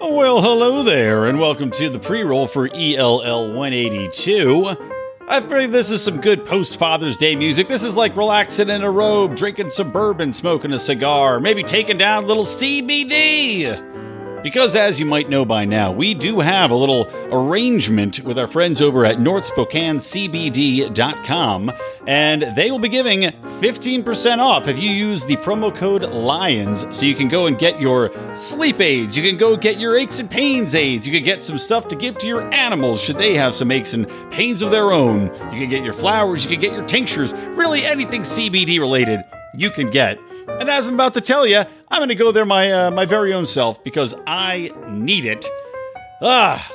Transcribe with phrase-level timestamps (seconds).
[0.00, 4.76] Well, hello there, and welcome to the pre roll for ELL 182.
[5.28, 7.68] I think this is some good post Father's Day music.
[7.68, 11.98] This is like relaxing in a robe, drinking some bourbon, smoking a cigar, maybe taking
[11.98, 14.07] down a little CBD.
[14.48, 18.48] Because, as you might know by now, we do have a little arrangement with our
[18.48, 21.72] friends over at NorthSpokaneCBD.com,
[22.06, 26.86] and they will be giving 15% off if you use the promo code LIONS.
[26.96, 30.18] So you can go and get your sleep aids, you can go get your aches
[30.18, 33.34] and pains aids, you can get some stuff to give to your animals should they
[33.34, 35.26] have some aches and pains of their own.
[35.52, 39.70] You can get your flowers, you can get your tinctures, really anything CBD related you
[39.70, 40.18] can get.
[40.60, 43.04] And as I'm about to tell you, I'm going to go there my uh, my
[43.04, 45.46] very own self because I need it.
[46.20, 46.72] Ah,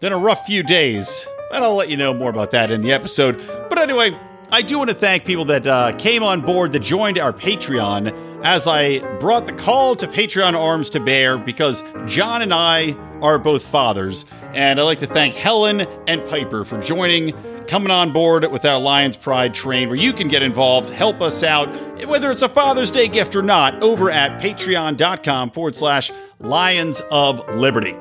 [0.00, 2.92] been a rough few days, and I'll let you know more about that in the
[2.92, 3.36] episode.
[3.68, 4.18] But anyway,
[4.50, 8.42] I do want to thank people that uh, came on board that joined our Patreon
[8.44, 13.38] as I brought the call to Patreon arms to bear because John and I are
[13.38, 17.34] both fathers, and I'd like to thank Helen and Piper for joining
[17.66, 21.42] coming on board with our Lions Pride train where you can get involved, help us
[21.42, 21.68] out,
[22.06, 27.48] whether it's a Father's Day gift or not, over at patreon.com forward slash Lions of
[27.56, 27.96] Liberty.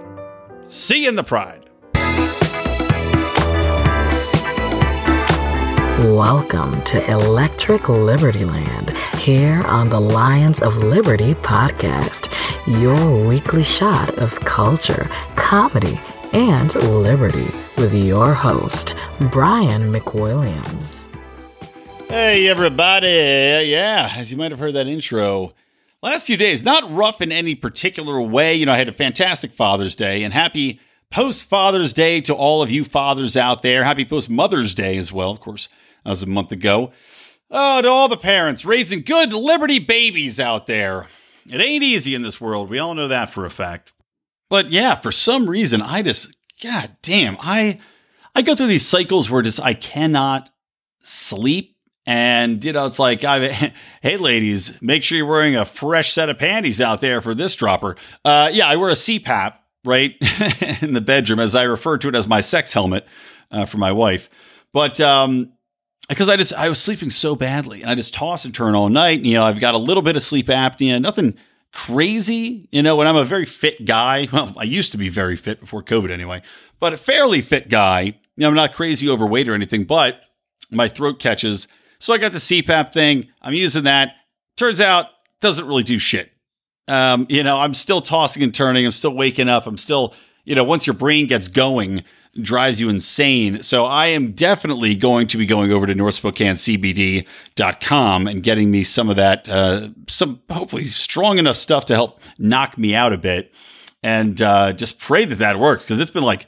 [0.67, 1.63] See you in the Pride.
[6.13, 12.29] Welcome to Electric Liberty Land here on the Lions of Liberty podcast,
[12.67, 15.99] your weekly shot of culture, comedy,
[16.33, 17.47] and liberty
[17.77, 18.95] with your host,
[19.31, 21.09] Brian McWilliams.
[22.07, 23.07] Hey, everybody.
[23.07, 25.53] Yeah, as you might have heard that intro,
[26.01, 28.55] last few days, not rough in any particular way.
[28.55, 32.61] You know, I had a fantastic Father's Day and happy post Father's Day to all
[32.61, 33.83] of you fathers out there.
[33.83, 35.67] Happy post Mother's Day as well, of course.
[36.03, 36.91] That was a month ago.
[37.51, 41.07] Oh, to all the parents raising good Liberty babies out there.
[41.47, 42.69] It ain't easy in this world.
[42.69, 43.93] We all know that for a fact.
[44.49, 47.79] But yeah, for some reason, I just, god damn, I,
[48.33, 50.49] I go through these cycles where just I cannot
[51.03, 51.75] sleep.
[52.07, 56.29] And you know, it's like, I, hey, ladies, make sure you're wearing a fresh set
[56.29, 57.95] of panties out there for this dropper.
[58.23, 60.15] Uh, yeah, I wear a CPAP right
[60.81, 63.07] in the bedroom, as I refer to it as my sex helmet
[63.51, 64.29] uh, for my wife.
[64.73, 65.53] But um,
[66.09, 68.89] because I just I was sleeping so badly and I just toss and turn all
[68.89, 69.19] night.
[69.19, 71.35] And, you know, I've got a little bit of sleep apnea, nothing
[71.75, 74.27] crazy, you know, and I'm a very fit guy.
[74.33, 76.41] Well, I used to be very fit before COVID anyway,
[76.79, 78.01] but a fairly fit guy.
[78.01, 80.23] You know, I'm not crazy overweight or anything, but
[80.71, 81.67] my throat catches.
[81.99, 83.27] So I got the CPAP thing.
[83.41, 84.15] I'm using that.
[84.57, 85.07] Turns out
[85.41, 86.31] doesn't really do shit.
[86.87, 88.85] Um, you know, I'm still tossing and turning.
[88.85, 89.67] I'm still waking up.
[89.67, 90.13] I'm still,
[90.43, 92.03] you know, once your brain gets going,
[92.41, 93.63] drives you insane.
[93.63, 99.09] So I am definitely going to be going over to northspokanecbd.com and getting me some
[99.09, 103.53] of that, uh, some hopefully strong enough stuff to help knock me out a bit
[104.03, 106.47] and uh, just pray that that works because it's been like,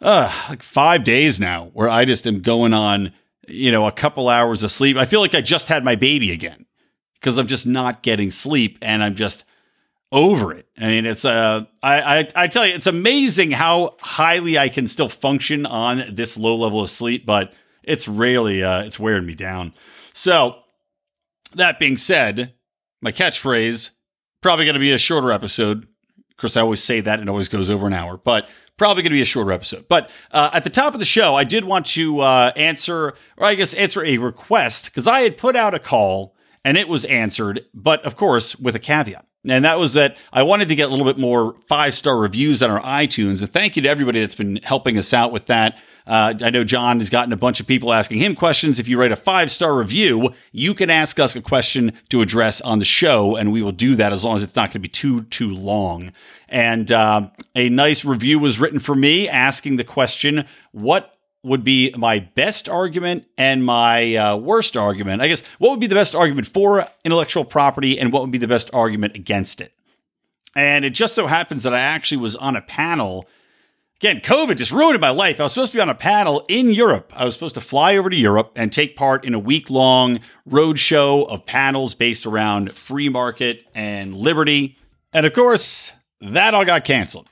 [0.00, 3.12] uh, like five days now where I just am going on,
[3.46, 4.96] you know, a couple hours of sleep.
[4.96, 6.66] I feel like I just had my baby again
[7.14, 9.44] because I'm just not getting sleep and I'm just
[10.10, 10.66] over it.
[10.78, 15.08] I mean, it's uh, I, I tell you, it's amazing how highly I can still
[15.08, 17.52] function on this low level of sleep, but
[17.82, 19.74] it's really uh, it's wearing me down.
[20.12, 20.56] So
[21.54, 22.54] that being said,
[23.00, 23.90] my catchphrase
[24.40, 25.84] probably going to be a shorter episode.
[25.84, 29.02] Of course, I always say that and it always goes over an hour, but probably
[29.02, 29.86] going to be a shorter episode.
[29.88, 33.46] But uh, at the top of the show, I did want to uh, answer, or
[33.46, 37.04] I guess answer a request because I had put out a call and it was
[37.06, 39.26] answered, but of course with a caveat.
[39.46, 42.62] And that was that I wanted to get a little bit more five star reviews
[42.62, 43.40] on our iTunes.
[43.40, 45.80] And thank you to everybody that's been helping us out with that.
[46.08, 48.78] Uh, I know John has gotten a bunch of people asking him questions.
[48.78, 52.62] If you write a five star review, you can ask us a question to address
[52.62, 54.78] on the show, and we will do that as long as it's not going to
[54.80, 56.12] be too, too long.
[56.48, 61.94] And uh, a nice review was written for me asking the question What would be
[61.96, 65.22] my best argument and my uh, worst argument.
[65.22, 68.38] I guess what would be the best argument for intellectual property and what would be
[68.38, 69.72] the best argument against it.
[70.56, 73.28] And it just so happens that I actually was on a panel.
[74.00, 75.38] Again, COVID just ruined my life.
[75.38, 77.12] I was supposed to be on a panel in Europe.
[77.14, 80.20] I was supposed to fly over to Europe and take part in a week long
[80.48, 84.76] roadshow of panels based around free market and liberty.
[85.12, 87.28] And of course, that all got canceled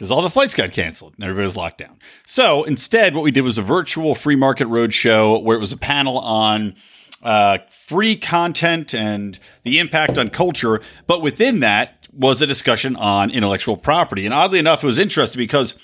[0.00, 1.98] because all the flights got canceled and everybody was locked down.
[2.24, 5.76] So instead, what we did was a virtual free market roadshow where it was a
[5.76, 6.74] panel on
[7.22, 10.80] uh, free content and the impact on culture.
[11.06, 14.24] But within that was a discussion on intellectual property.
[14.24, 15.74] And oddly enough, it was interesting because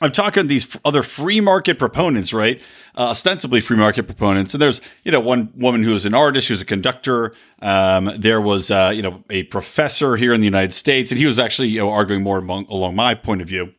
[0.00, 2.60] I'm talking to these other free market proponents, right?
[2.96, 4.54] Uh, ostensibly free market proponents.
[4.54, 7.34] And there's, you know, one woman who was an artist, who's a conductor.
[7.60, 11.26] Um, there was, uh, you know, a professor here in the United States, and he
[11.26, 13.74] was actually, you know, arguing more among, along my point of view.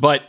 [0.00, 0.22] But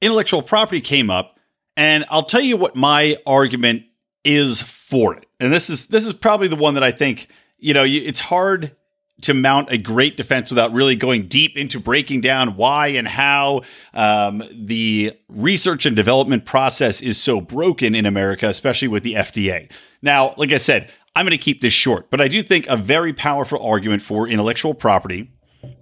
[0.00, 1.38] intellectual property came up,
[1.76, 3.84] and I'll tell you what my argument
[4.24, 5.26] is for it.
[5.40, 7.28] And this is this is probably the one that I think,
[7.58, 8.76] you know, it's hard
[9.20, 13.62] to mount a great defense without really going deep into breaking down why and how
[13.94, 19.70] um, the research and development process is so broken in America, especially with the FDA.
[20.02, 22.76] Now, like I said, I'm going to keep this short, but I do think a
[22.76, 25.30] very powerful argument for intellectual property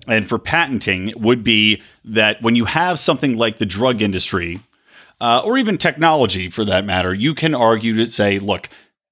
[0.06, 4.60] and for patenting would be that when you have something like the drug industry,
[5.20, 8.68] uh, or even technology for that matter, you can argue to say, look,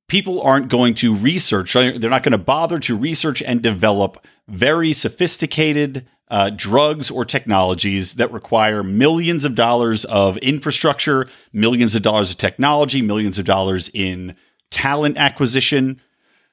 [0.08, 4.93] people aren't going to research, they're not going to bother to research and develop very
[4.93, 12.31] sophisticated uh, drugs or technologies that require millions of dollars of infrastructure, millions of dollars
[12.31, 14.34] of technology, millions of dollars in
[14.70, 16.00] talent acquisition,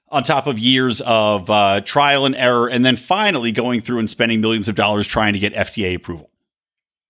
[0.09, 4.09] on top of years of uh, trial and error, and then finally going through and
[4.09, 6.29] spending millions of dollars trying to get FDA approval.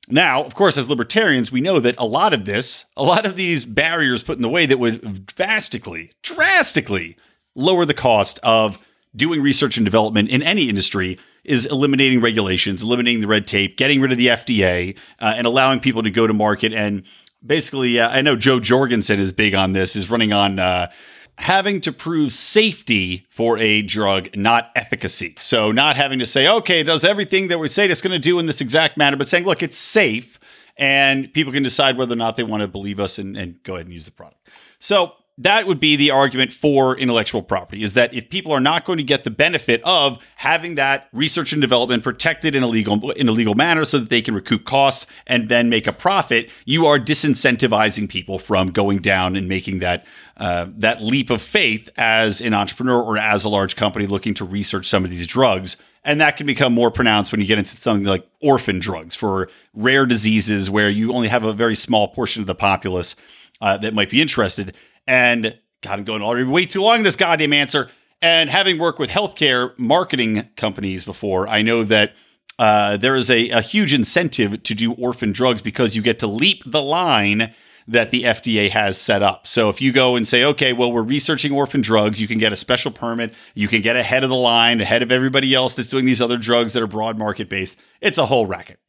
[0.10, 3.36] Now, of course, as libertarians, we know that a lot of this, a lot of
[3.36, 7.18] these barriers put in the way that would drastically, drastically
[7.56, 8.78] lower the cost of
[9.16, 14.02] doing research and development in any industry is eliminating regulations, eliminating the red tape, getting
[14.02, 16.74] rid of the FDA, uh, and allowing people to go to market.
[16.74, 17.04] And
[17.46, 20.92] basically, uh, I know Jo Jorgensen is big on this, is running on uh,
[21.38, 25.36] having to prove safety for a drug, not efficacy.
[25.38, 28.20] So, not having to say, okay, it does everything that we say it's going to
[28.20, 30.40] do in this exact manner, but saying, look, it's safe,
[30.78, 33.76] and people can decide whether or not they want to believe us and, and go
[33.76, 34.50] ahead and use the product.
[34.80, 38.86] So, that would be the argument for intellectual property is that if people are not
[38.86, 43.12] going to get the benefit of having that research and development protected in a legal
[43.12, 46.50] in a legal manner so that they can recoup costs and then make a profit
[46.64, 50.06] you are disincentivizing people from going down and making that
[50.38, 54.46] uh, that leap of faith as an entrepreneur or as a large company looking to
[54.46, 55.78] research some of these drugs.
[56.04, 59.50] And that can become more pronounced when you get into something like orphan drugs for
[59.74, 63.16] rare diseases where you only have a very small portion of the populace
[63.62, 64.76] uh, that might be interested
[65.08, 67.90] and God, I'm going already way too long this goddamn answer.
[68.22, 72.14] And having worked with healthcare marketing companies before, I know that
[72.58, 76.28] uh, there is a, a huge incentive to do orphan drugs because you get to
[76.28, 77.54] leap the line
[77.88, 79.46] that the FDA has set up.
[79.46, 82.52] So if you go and say, okay, well, we're researching orphan drugs, you can get
[82.52, 85.90] a special permit, you can get ahead of the line, ahead of everybody else that's
[85.90, 87.78] doing these other drugs that are broad market based.
[88.02, 88.80] It's a whole racket.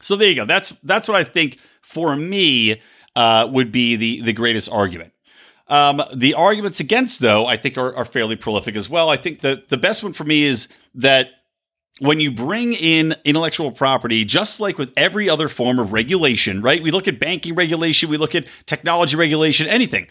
[0.00, 0.44] So there you go.
[0.46, 2.80] That's that's what I think for me
[3.16, 5.12] uh, would be the the greatest argument.
[5.68, 9.10] Um, the arguments against, though, I think are, are fairly prolific as well.
[9.10, 11.28] I think that the best one for me is that
[12.00, 16.82] when you bring in intellectual property, just like with every other form of regulation, right?
[16.82, 20.06] We look at banking regulation, we look at technology regulation, anything.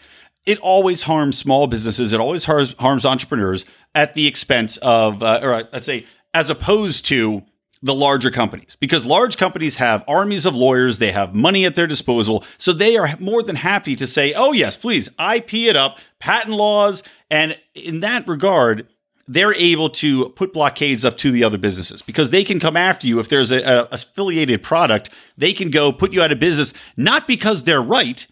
[0.46, 2.12] It always harms small businesses.
[2.12, 3.64] It always harms, harms entrepreneurs
[3.94, 7.42] at the expense of, uh, or let's say, as opposed to
[7.82, 11.86] the larger companies because large companies have armies of lawyers, they have money at their
[11.86, 12.44] disposal.
[12.56, 16.54] So they are more than happy to say, oh, yes, please, IP it up, patent
[16.54, 17.02] laws.
[17.30, 18.88] And in that regard,
[19.28, 23.06] they're able to put blockades up to the other businesses because they can come after
[23.06, 25.10] you if there's a, a affiliated product.
[25.36, 28.26] They can go put you out of business, not because they're right,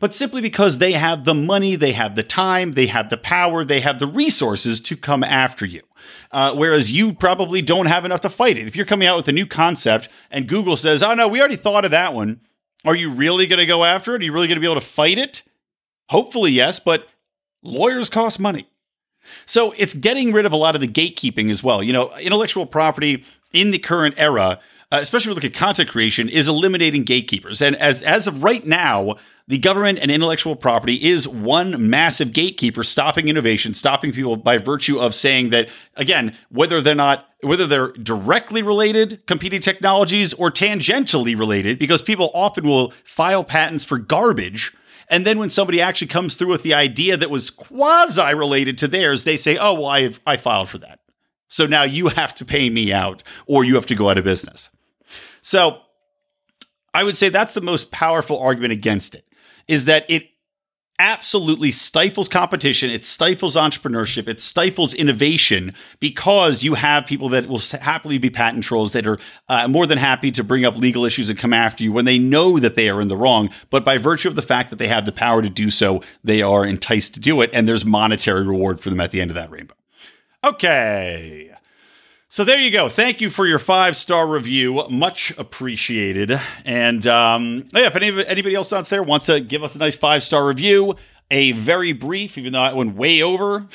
[0.00, 3.64] but simply because they have the money, they have the time, they have the power,
[3.64, 5.82] they have the resources to come after you.
[6.34, 8.66] Uh, whereas you probably don't have enough to fight it.
[8.66, 11.54] If you're coming out with a new concept and Google says, oh no, we already
[11.54, 12.40] thought of that one,
[12.84, 14.20] are you really going to go after it?
[14.20, 15.44] Are you really going to be able to fight it?
[16.08, 17.06] Hopefully, yes, but
[17.62, 18.66] lawyers cost money.
[19.46, 21.84] So it's getting rid of a lot of the gatekeeping as well.
[21.84, 24.58] You know, intellectual property in the current era,
[24.94, 27.60] uh, especially when we look at content creation, is eliminating gatekeepers.
[27.60, 29.16] And as as of right now,
[29.48, 34.98] the government and intellectual property is one massive gatekeeper stopping innovation, stopping people by virtue
[34.98, 41.36] of saying that, again, whether they're not, whether they're directly related competing technologies or tangentially
[41.36, 44.72] related, because people often will file patents for garbage.
[45.10, 48.88] And then when somebody actually comes through with the idea that was quasi related to
[48.88, 51.00] theirs, they say, oh, well, I, I filed for that.
[51.48, 54.24] So now you have to pay me out or you have to go out of
[54.24, 54.70] business.
[55.44, 55.82] So
[56.94, 59.26] I would say that's the most powerful argument against it
[59.68, 60.30] is that it
[60.98, 62.88] absolutely stifles competition.
[62.88, 64.26] It stifles entrepreneurship.
[64.26, 69.18] It stifles innovation because you have people that will happily be patent trolls that are
[69.50, 72.18] uh, more than happy to bring up legal issues and come after you when they
[72.18, 73.50] know that they are in the wrong.
[73.68, 76.40] But by virtue of the fact that they have the power to do so, they
[76.40, 77.50] are enticed to do it.
[77.52, 79.74] And there's monetary reward for them at the end of that rainbow.
[80.42, 81.53] Okay.
[82.34, 82.88] So there you go.
[82.88, 84.88] Thank you for your five star review.
[84.90, 86.40] Much appreciated.
[86.64, 89.94] And um, yeah, if any, anybody else out there wants to give us a nice
[89.94, 90.96] five star review,
[91.30, 93.68] a very brief, even though I went way over,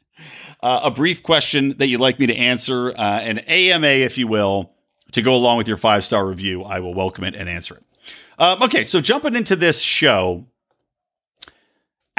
[0.60, 4.26] uh, a brief question that you'd like me to answer, uh, an AMA, if you
[4.26, 4.72] will,
[5.12, 7.84] to go along with your five star review, I will welcome it and answer it.
[8.40, 10.48] Um, okay, so jumping into this show,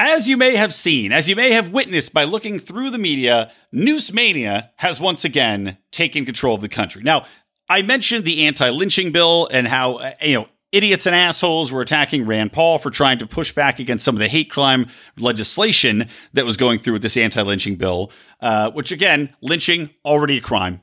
[0.02, 3.52] as you may have seen, as you may have witnessed by looking through the media,
[3.70, 7.02] Noose Mania has once again taken control of the country.
[7.02, 7.24] Now,
[7.68, 11.82] I mentioned the anti lynching bill and how, uh, you know, idiots and assholes were
[11.82, 16.08] attacking Rand Paul for trying to push back against some of the hate crime legislation
[16.32, 20.40] that was going through with this anti lynching bill, uh, which again, lynching, already a
[20.40, 20.82] crime.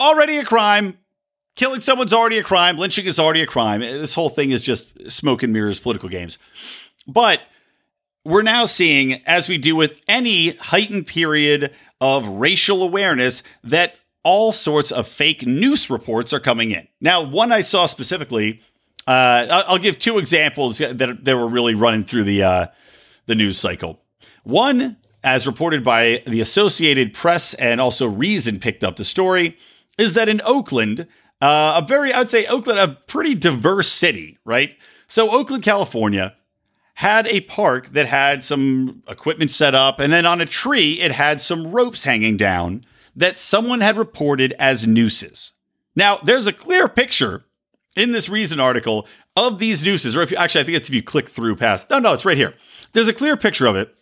[0.00, 0.98] Already a crime.
[1.56, 2.78] Killing someone's already a crime.
[2.78, 3.80] Lynching is already a crime.
[3.80, 6.38] This whole thing is just smoke and mirrors political games.
[7.06, 7.40] But
[8.24, 14.52] we're now seeing, as we do with any heightened period of racial awareness, that all
[14.52, 16.88] sorts of fake news reports are coming in.
[17.00, 18.62] Now, one I saw specifically,
[19.06, 22.66] uh, I'll give two examples that, that were really running through the uh,
[23.26, 24.00] the news cycle.
[24.42, 29.56] One, as reported by the Associated Press and also Reason, picked up the story,
[29.98, 31.06] is that in Oakland,
[31.40, 34.76] uh, a very, I'd say Oakland, a pretty diverse city, right?
[35.06, 36.34] So, Oakland, California,
[36.94, 41.12] had a park that had some equipment set up, and then on a tree, it
[41.12, 42.84] had some ropes hanging down
[43.16, 45.52] that someone had reported as nooses.
[45.96, 47.44] Now, there's a clear picture
[47.96, 50.94] in this Reason article of these nooses, or if you actually, I think it's if
[50.94, 52.54] you click through past, no, no, it's right here.
[52.92, 53.94] There's a clear picture of it.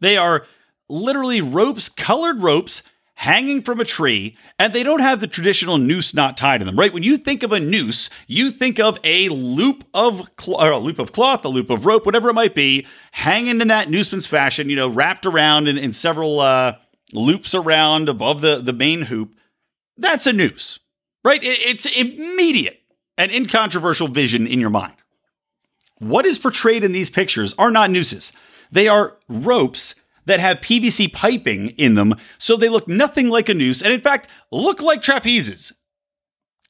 [0.00, 0.46] They are
[0.88, 2.82] literally ropes, colored ropes
[3.14, 6.76] hanging from a tree, and they don't have the traditional noose knot tied to them,
[6.76, 6.92] right?
[6.92, 10.98] When you think of a noose, you think of a loop of cl- a loop
[10.98, 14.68] of cloth, a loop of rope, whatever it might be, hanging in that nooseman's fashion,
[14.68, 16.74] you know, wrapped around in, in several uh,
[17.12, 19.34] loops around above the, the main hoop.
[19.96, 20.80] That's a noose,
[21.24, 21.42] right?
[21.42, 22.80] It, it's immediate
[23.16, 24.94] and incontroversial vision in your mind.
[25.98, 28.32] What is portrayed in these pictures are not nooses.
[28.72, 29.94] They are ropes
[30.26, 34.00] that have PVC piping in them, so they look nothing like a noose, and in
[34.00, 35.72] fact, look like trapezes.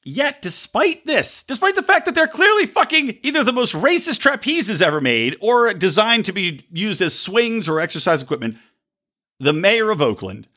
[0.07, 4.79] Yet, despite this, despite the fact that they're clearly fucking either the most racist trapezes
[4.79, 8.57] ever made or designed to be used as swings or exercise equipment,
[9.39, 10.47] the mayor of Oakland,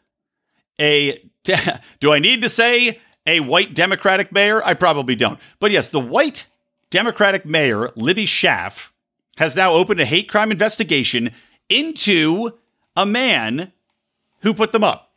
[0.79, 1.25] a
[2.01, 4.63] do I need to say a white Democratic mayor?
[4.65, 5.41] I probably don't.
[5.61, 6.47] But yes, the white
[6.91, 8.91] Democratic mayor, Libby Schaaf,
[9.39, 11.33] has now opened a hate crime investigation
[11.71, 12.53] into
[12.99, 13.73] a man
[14.41, 15.13] who put them up.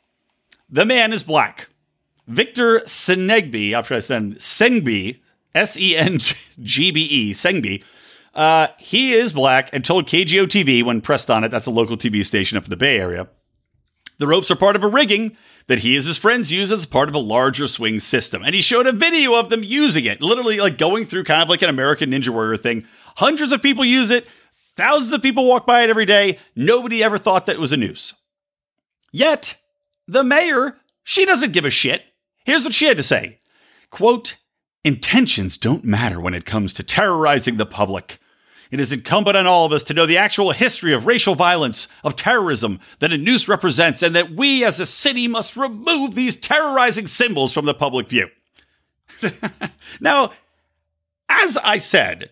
[0.70, 1.68] The man is black.
[2.28, 5.20] Victor Senegbi, I'll try to send Sengbe,
[5.56, 6.20] S E N
[6.62, 7.84] G B E.
[8.34, 11.98] Uh, he is black and told KGO TV when pressed on it, that's a local
[11.98, 13.28] TV station up in the Bay Area,
[14.20, 15.36] the ropes are part of a rigging
[15.68, 18.44] that he and his friends use as part of a larger swing system.
[18.44, 21.50] And he showed a video of them using it, literally like going through kind of
[21.50, 22.86] like an American Ninja Warrior thing.
[23.18, 24.28] Hundreds of people use it.
[24.76, 26.40] Thousands of people walk by it every day.
[26.56, 28.14] Nobody ever thought that it was a noose.
[29.12, 29.56] Yet,
[30.08, 32.04] the mayor, she doesn't give a shit.
[32.46, 33.40] Here's what she had to say
[33.90, 34.38] Quote,
[34.84, 38.20] intentions don't matter when it comes to terrorizing the public.
[38.72, 41.90] It is incumbent on all of us to know the actual history of racial violence,
[42.06, 46.38] of terrorism that a noose represents, and that we as a city must remove these
[46.38, 48.30] terrorizing symbols from the public view.
[50.00, 50.32] now,
[51.28, 52.30] as I said,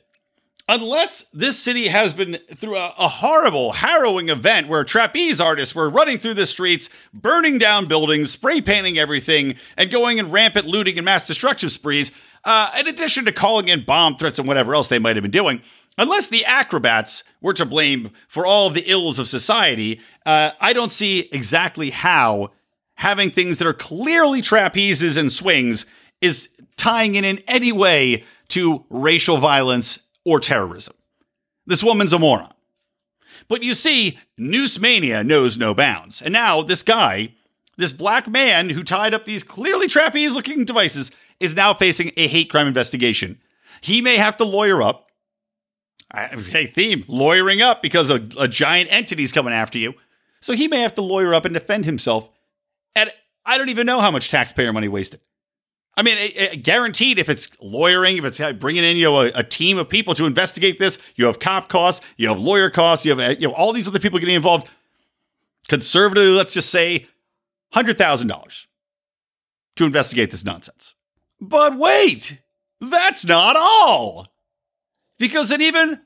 [0.69, 5.89] unless this city has been through a, a, horrible, harrowing event where trapeze artists were
[5.89, 10.97] running through the streets, burning down buildings, spray painting everything, and going in rampant looting
[10.99, 12.11] and mass destruction sprees,
[12.45, 15.31] uh, in addition to calling in bomb threats and whatever else they might have been
[15.31, 15.59] doing,
[15.97, 20.73] unless the acrobats were to blame for all of the ills of society, uh, I
[20.73, 22.51] don't see exactly how
[22.93, 25.88] having things that are clearly trapezes and swings
[26.21, 30.95] is tying in in any way to racial violence or terrorism.
[31.65, 32.53] This woman's a moron.
[33.47, 36.21] But you see, Noose Mania knows no bounds.
[36.21, 37.35] And now this guy,
[37.77, 42.27] this black man who tied up these clearly trapeze looking devices, is now facing a
[42.27, 43.39] hate crime investigation.
[43.81, 45.11] He may have to lawyer up.
[46.11, 49.93] Hey, theme, lawyering up because a, a giant entity's coming after you.
[50.41, 52.29] So he may have to lawyer up and defend himself.
[52.95, 53.11] And
[53.45, 55.21] I don't even know how much taxpayer money wasted.
[55.99, 59.31] I mean, it, it, guaranteed if it's lawyering, if it's bringing in you know a,
[59.35, 63.05] a, team of people to investigate this, you have cop costs, you have lawyer costs,
[63.05, 64.69] you have you know all these other people getting involved.
[65.67, 67.05] Conservatively, let's just say
[67.73, 68.67] hundred thousand dollars
[69.75, 70.95] to investigate this nonsense.
[71.41, 72.39] But wait,
[72.79, 74.29] that's not all,
[75.17, 75.99] because an even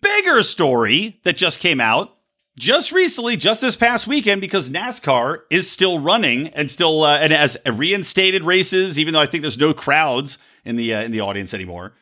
[0.00, 2.16] bigger story that just came out
[2.58, 7.32] just recently, just this past weekend, because NASCAR is still running and still uh, and
[7.32, 11.20] has reinstated races, even though I think there's no crowds in the uh, in the
[11.20, 11.94] audience anymore.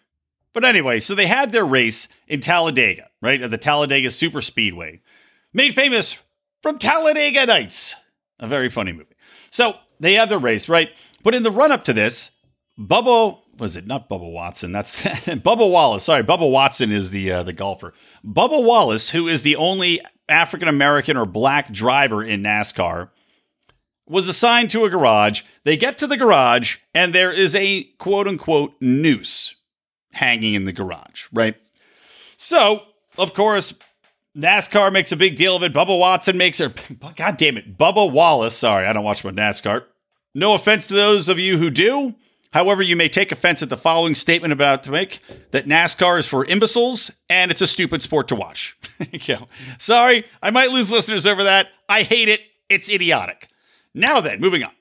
[0.52, 5.02] But anyway, so they had their race in Talladega, right at the Talladega Super Speedway,
[5.52, 6.16] made famous
[6.62, 7.94] from Talladega Nights,
[8.40, 9.14] a very funny movie.
[9.50, 10.90] So they have their race, right?
[11.22, 12.30] But in the run up to this,
[12.78, 14.72] Bubba was it not Bubba Watson?
[14.72, 16.04] That's Bubba Wallace.
[16.04, 17.92] Sorry, Bubba Watson is the uh, the golfer.
[18.24, 23.10] Bubba Wallace, who is the only African American or black driver in NASCAR,
[24.08, 25.42] was assigned to a garage.
[25.64, 29.54] They get to the garage and there is a quote unquote noose
[30.12, 31.56] hanging in the garage, right?
[32.36, 32.82] So,
[33.16, 33.74] of course,
[34.36, 35.72] NASCAR makes a big deal of it.
[35.72, 36.72] Bubba Watson makes her,
[37.16, 38.56] God damn it, Bubba Wallace.
[38.56, 39.84] Sorry, I don't watch my NASCAR.
[40.34, 42.14] No offense to those of you who do.
[42.52, 46.26] However, you may take offense at the following statement about to make that NASCAR is
[46.26, 48.76] for imbeciles and it's a stupid sport to watch.
[49.78, 51.68] Sorry, I might lose listeners over that.
[51.88, 52.40] I hate it.
[52.68, 53.48] It's idiotic.
[53.94, 54.72] Now then, moving on.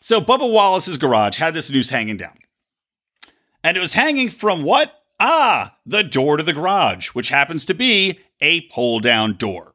[0.00, 2.38] So Bubba Wallace's garage had this noose hanging down.
[3.64, 5.02] And it was hanging from what?
[5.18, 9.74] Ah, the door to the garage, which happens to be a pull down door.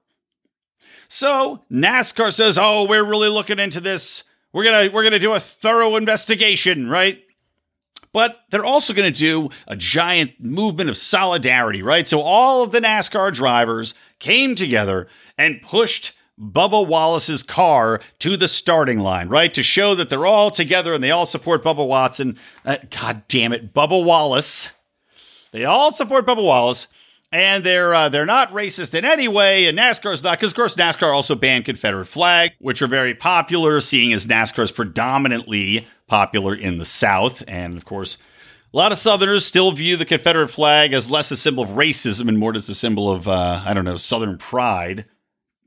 [1.10, 4.24] So NASCAR says, "Oh, we're really looking into this.
[4.54, 7.22] We're to we're to do a thorough investigation, right?"
[8.14, 12.08] But they're also going to do a giant movement of solidarity, right?
[12.08, 18.48] So all of the NASCAR drivers came together and pushed Bubba Wallace's car to the
[18.48, 19.54] starting line, right?
[19.54, 22.38] To show that they're all together and they all support Bubba Watson.
[22.66, 24.72] Uh, God damn it, Bubba Wallace.
[25.52, 26.88] They all support Bubba Wallace
[27.32, 30.76] and they're uh, they're not racist in any way, and NASCAR's not because of course
[30.76, 36.54] NASCAR also banned Confederate flag, which are very popular, seeing as NASCAR is predominantly popular
[36.54, 38.18] in the South, and of course.
[38.74, 42.28] A lot of Southerners still view the Confederate flag as less a symbol of racism
[42.28, 45.06] and more as a symbol of, uh, I don't know, Southern pride.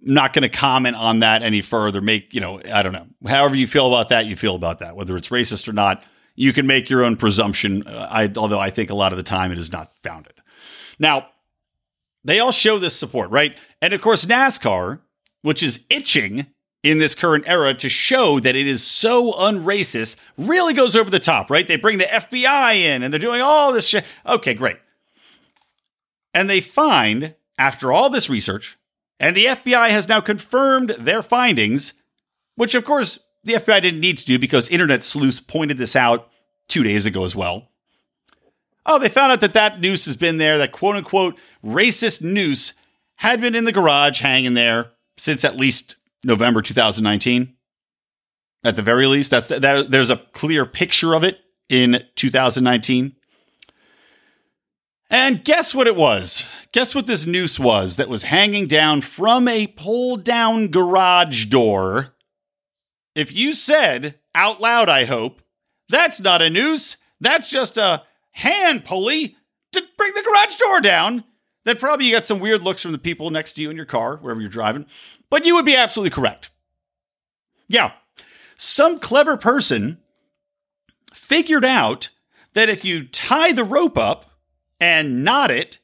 [0.06, 2.00] I'm not going to comment on that any further.
[2.00, 3.06] Make, you know, I don't know.
[3.26, 4.96] However you feel about that, you feel about that.
[4.96, 6.02] Whether it's racist or not,
[6.34, 7.86] you can make your own presumption.
[7.86, 10.34] Uh, I, although I think a lot of the time it is not founded.
[10.98, 11.28] Now,
[12.24, 13.56] they all show this support, right?
[13.82, 15.00] And of course, NASCAR,
[15.42, 16.46] which is itching
[16.84, 21.18] in this current era to show that it is so unracist, really goes over the
[21.18, 21.66] top, right?
[21.66, 24.04] They bring the FBI in and they're doing all this shit.
[24.26, 24.76] Okay, great.
[26.34, 28.76] And they find, after all this research,
[29.18, 31.94] and the FBI has now confirmed their findings,
[32.56, 36.28] which of course the FBI didn't need to do because internet sleuths pointed this out
[36.68, 37.68] two days ago as well.
[38.84, 42.74] Oh, they found out that that noose has been there, that quote unquote racist noose
[43.16, 47.54] had been in the garage hanging there since at least November 2019.
[48.64, 53.14] At the very least, that's that, there's a clear picture of it in 2019.
[55.10, 56.44] And guess what it was?
[56.72, 62.14] Guess what this noose was that was hanging down from a pull down garage door?
[63.14, 65.42] If you said out loud, I hope,
[65.88, 69.36] that's not a noose, that's just a hand pulley
[69.72, 71.24] to bring the garage door down,
[71.64, 73.84] then probably you got some weird looks from the people next to you in your
[73.84, 74.86] car, wherever you're driving.
[75.34, 76.50] But you would be absolutely correct.
[77.66, 77.90] Yeah,
[78.56, 79.98] some clever person
[81.12, 82.10] figured out
[82.52, 84.30] that if you tie the rope up
[84.78, 85.80] and knot it,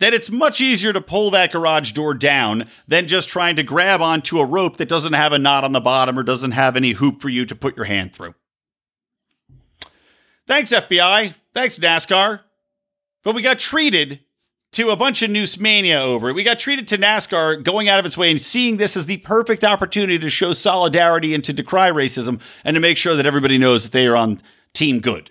[0.00, 4.02] that it's much easier to pull that garage door down than just trying to grab
[4.02, 6.92] onto a rope that doesn't have a knot on the bottom or doesn't have any
[6.92, 8.34] hoop for you to put your hand through.
[10.46, 11.34] Thanks, FBI.
[11.54, 12.40] Thanks, NASCAR.
[13.22, 14.20] But we got treated
[14.72, 16.34] to a bunch of noose mania over it.
[16.34, 19.18] We got treated to NASCAR going out of its way and seeing this as the
[19.18, 23.58] perfect opportunity to show solidarity and to decry racism and to make sure that everybody
[23.58, 24.40] knows that they are on
[24.72, 25.30] team good.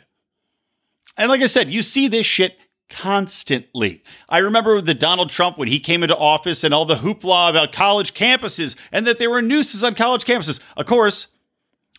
[1.17, 2.57] And like I said, you see this shit
[2.89, 4.03] constantly.
[4.29, 7.71] I remember the Donald Trump when he came into office and all the hoopla about
[7.71, 10.59] college campuses and that there were nooses on college campuses.
[10.77, 11.27] Of course,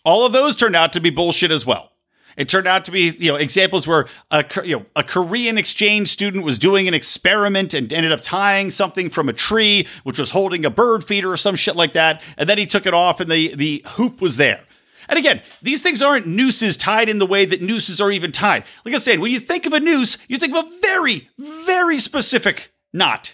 [0.05, 1.92] all of those turned out to be bullshit as well.
[2.37, 6.09] It turned out to be, you know, examples where a you know a Korean exchange
[6.09, 10.31] student was doing an experiment and ended up tying something from a tree, which was
[10.31, 13.19] holding a bird feeder or some shit like that, and then he took it off,
[13.19, 14.61] and the the hoop was there.
[15.09, 18.63] And again, these things aren't nooses tied in the way that nooses are even tied.
[18.85, 21.99] Like I said, when you think of a noose, you think of a very, very
[21.99, 23.33] specific knot.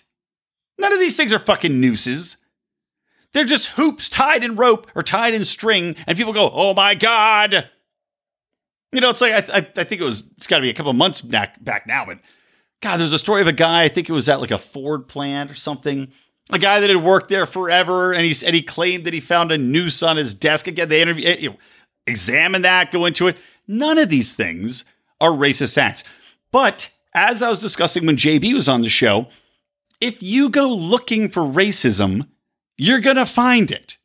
[0.80, 2.38] None of these things are fucking nooses.
[3.34, 6.96] They're just hoops tied in rope or tied in string, and people go, "Oh my
[6.96, 7.70] god!"
[8.92, 10.74] You know, it's like I, I, I think it was it's got to be a
[10.74, 12.20] couple months back back now, but
[12.82, 13.84] God, there's a story of a guy.
[13.84, 16.12] I think it was at like a Ford plant or something.
[16.52, 19.52] A guy that had worked there forever, and he and he claimed that he found
[19.52, 20.68] a noose on his desk.
[20.68, 21.58] Again, they interview, eh, you know,
[22.08, 23.38] examine that, go into it.
[23.68, 24.84] None of these things
[25.22, 26.04] are racist acts.
[26.52, 29.28] But as I was discussing when JB was on the show,
[30.02, 32.28] if you go looking for racism,
[32.78, 33.98] you're to find it.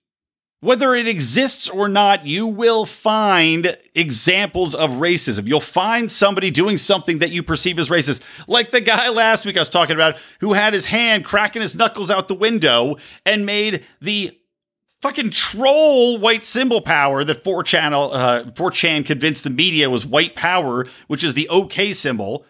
[0.65, 5.47] Whether it exists or not, you will find examples of racism.
[5.47, 9.59] You'll find somebody doing something that you perceive as racist, like the guy last week
[9.59, 12.97] I was talking about who had his hand cracking his knuckles out the window
[13.27, 14.39] and made the
[15.03, 20.87] fucking troll white symbol power that 4chan, uh, 4chan convinced the media was white power,
[21.09, 22.47] which is the OK symbol,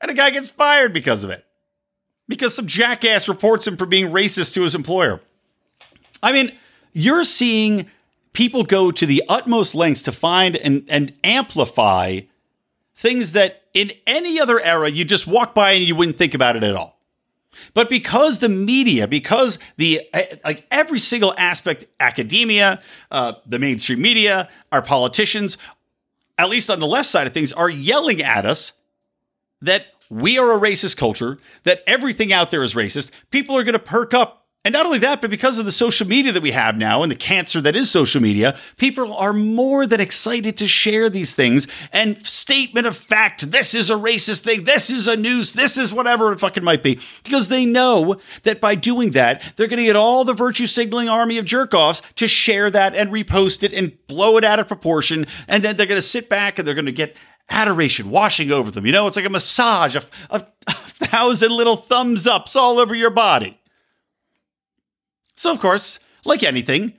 [0.00, 1.46] and a guy gets fired because of it.
[2.26, 5.20] Because some jackass reports him for being racist to his employer.
[6.24, 6.50] I mean,
[6.92, 7.90] you're seeing
[8.32, 12.20] people go to the utmost lengths to find and, and amplify
[12.94, 16.56] things that in any other era you just walk by and you wouldn't think about
[16.56, 16.98] it at all.
[17.74, 24.00] But because the media, because the eh, like every single aspect, academia, uh, the mainstream
[24.00, 25.58] media, our politicians,
[26.38, 28.72] at least on the left side of things, are yelling at us
[29.60, 33.74] that we are a racist culture, that everything out there is racist, people are going
[33.74, 36.52] to perk up and not only that, but because of the social media that we
[36.52, 40.68] have now and the cancer that is social media, people are more than excited to
[40.68, 45.16] share these things and statement of fact, this is a racist thing, this is a
[45.16, 47.00] news, this is whatever it fucking might be.
[47.24, 51.08] Because they know that by doing that, they're going to get all the virtue signaling
[51.08, 54.68] army of jerk offs to share that and repost it and blow it out of
[54.68, 55.26] proportion.
[55.48, 57.16] And then they're going to sit back and they're going to get
[57.50, 58.86] adoration washing over them.
[58.86, 63.10] You know, it's like a massage, a, a thousand little thumbs ups all over your
[63.10, 63.58] body.
[65.42, 66.92] So, of course, like anything,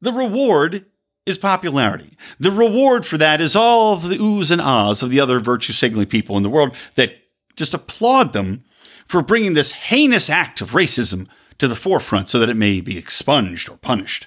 [0.00, 0.86] the reward
[1.24, 2.10] is popularity.
[2.40, 5.72] The reward for that is all of the oohs and ahs of the other virtue
[5.72, 7.12] signaling people in the world that
[7.54, 8.64] just applaud them
[9.06, 12.98] for bringing this heinous act of racism to the forefront so that it may be
[12.98, 14.26] expunged or punished.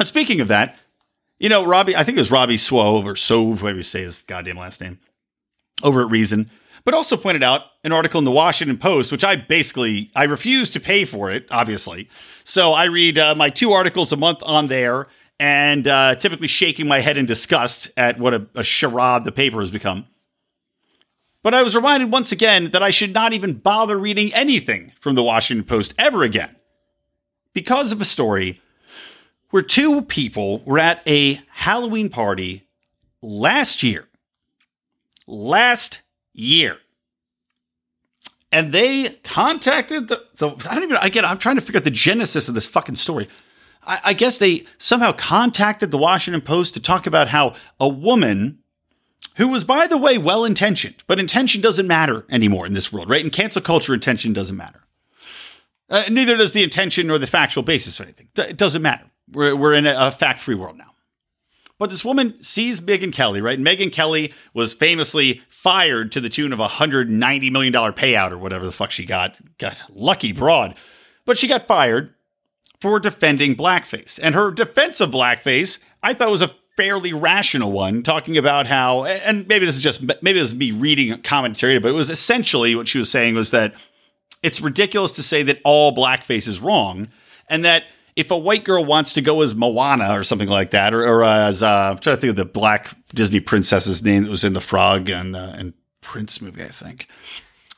[0.00, 0.78] Speaking of that,
[1.40, 4.22] you know, Robbie, I think it was Robbie Swo or Sove, whatever you say his
[4.22, 5.00] goddamn last name,
[5.82, 6.52] over at Reason,
[6.86, 10.70] but also pointed out an article in the Washington Post, which I basically I refuse
[10.70, 12.08] to pay for it, obviously.
[12.44, 15.08] So I read uh, my two articles a month on there,
[15.40, 19.58] and uh, typically shaking my head in disgust at what a, a charade the paper
[19.58, 20.06] has become.
[21.42, 25.16] But I was reminded once again that I should not even bother reading anything from
[25.16, 26.54] the Washington Post ever again
[27.52, 28.60] because of a story
[29.50, 32.68] where two people were at a Halloween party
[33.22, 34.06] last year.
[35.26, 36.00] Last
[36.36, 36.78] year.
[38.52, 41.90] And they contacted the, the I don't even, again, I'm trying to figure out the
[41.90, 43.28] genesis of this fucking story.
[43.86, 48.58] I, I guess they somehow contacted the Washington Post to talk about how a woman
[49.36, 53.10] who was, by the way, well intentioned, but intention doesn't matter anymore in this world,
[53.10, 53.24] right?
[53.24, 54.82] In cancel culture, intention doesn't matter.
[55.90, 58.28] Uh, neither does the intention or the factual basis or anything.
[58.36, 59.04] It doesn't matter.
[59.30, 60.92] We're, we're in a, a fact free world now.
[61.78, 63.58] But this woman sees Megyn Kelly, right?
[63.58, 68.64] Megyn Kelly was famously fired to the tune of a $190 million payout or whatever
[68.64, 69.38] the fuck she got.
[69.58, 70.76] Got lucky broad.
[71.26, 72.14] But she got fired
[72.80, 74.18] for defending blackface.
[74.22, 79.04] And her defense of blackface, I thought was a fairly rational one, talking about how,
[79.04, 82.74] and maybe this is just, maybe this is me reading commentary, but it was essentially
[82.74, 83.74] what she was saying was that
[84.42, 87.08] it's ridiculous to say that all blackface is wrong
[87.48, 87.84] and that
[88.16, 91.22] if a white girl wants to go as Moana or something like that, or, or
[91.22, 94.54] as uh, I'm trying to think of the black Disney princess's name that was in
[94.54, 97.08] the Frog and uh, and Prince movie, I think.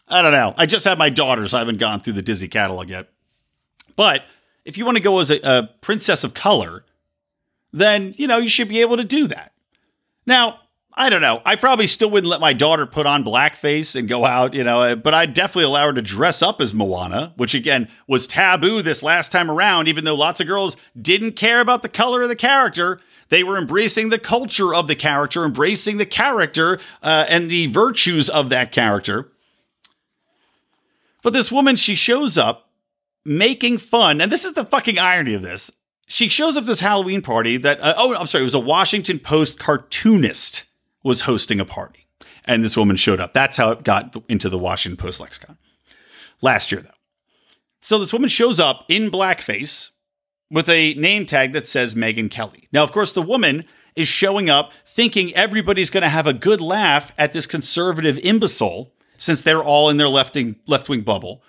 [0.06, 0.54] I don't know.
[0.56, 1.52] I just had my daughters.
[1.52, 3.10] I haven't gone through the Disney catalog yet.
[3.96, 4.24] But
[4.64, 6.84] if you want to go as a, a princess of color,
[7.72, 9.52] then you know you should be able to do that.
[10.24, 10.60] Now,
[10.98, 11.40] I don't know.
[11.44, 14.96] I probably still wouldn't let my daughter put on blackface and go out, you know,
[14.96, 19.00] but I'd definitely allow her to dress up as Moana, which again was taboo this
[19.00, 22.34] last time around, even though lots of girls didn't care about the color of the
[22.34, 22.98] character.
[23.28, 28.28] They were embracing the culture of the character, embracing the character uh, and the virtues
[28.28, 29.30] of that character.
[31.22, 32.70] But this woman, she shows up
[33.24, 35.70] making fun, and this is the fucking irony of this.
[36.08, 39.20] She shows up this Halloween party that, uh, oh, I'm sorry, it was a Washington
[39.20, 40.64] Post cartoonist
[41.02, 42.06] was hosting a party.
[42.44, 43.32] And this woman showed up.
[43.32, 45.58] That's how it got into the Washington Post lexicon.
[46.40, 46.90] Last year, though.
[47.80, 49.90] So this woman shows up in blackface
[50.50, 52.68] with a name tag that says Megyn Kelly.
[52.72, 56.60] Now, of course, the woman is showing up thinking everybody's going to have a good
[56.60, 61.42] laugh at this conservative imbecile since they're all in their left wing bubble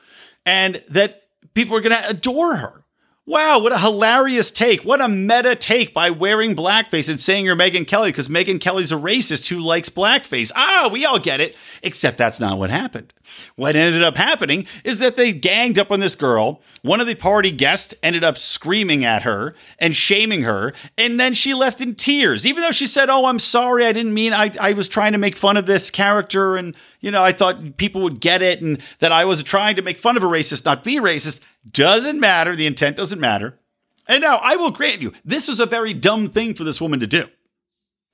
[0.45, 2.83] and that people are going to adore her.
[3.29, 4.81] Wow, what a hilarious take.
[4.81, 8.91] What a meta take by wearing blackface and saying you're Megyn Kelly because Megyn Kelly's
[8.91, 10.51] a racist who likes blackface.
[10.55, 11.55] Ah, we all get it.
[11.83, 13.13] Except that's not what happened.
[13.55, 16.63] What ended up happening is that they ganged up on this girl.
[16.81, 20.73] One of the party guests ended up screaming at her and shaming her.
[20.97, 23.85] And then she left in tears, even though she said, Oh, I'm sorry.
[23.85, 26.57] I didn't mean, I, I was trying to make fun of this character.
[26.57, 29.81] And, you know, I thought people would get it and that I was trying to
[29.81, 32.55] make fun of a racist, not be racist Doesn't matter.
[32.55, 33.59] The intent doesn't matter.
[34.07, 36.99] And now I will grant you, this was a very dumb thing for this woman
[36.99, 37.27] to do.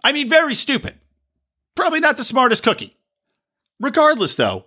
[0.04, 0.96] I mean, very stupid.
[1.74, 2.98] Probably not the smartest cookie.
[3.80, 4.66] Regardless, though,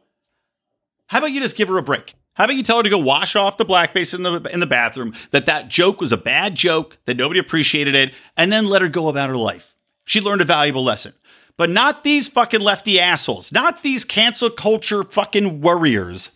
[1.06, 2.14] how about you just give her a break?
[2.34, 4.66] How about you tell her to go wash off the blackface in the in the
[4.66, 5.14] bathroom?
[5.32, 8.88] That that joke was a bad joke, that nobody appreciated it, and then let her
[8.88, 9.74] go about her life.
[10.04, 11.14] She learned a valuable lesson.
[11.58, 16.30] But not these fucking lefty assholes, not these cancel culture fucking warriors.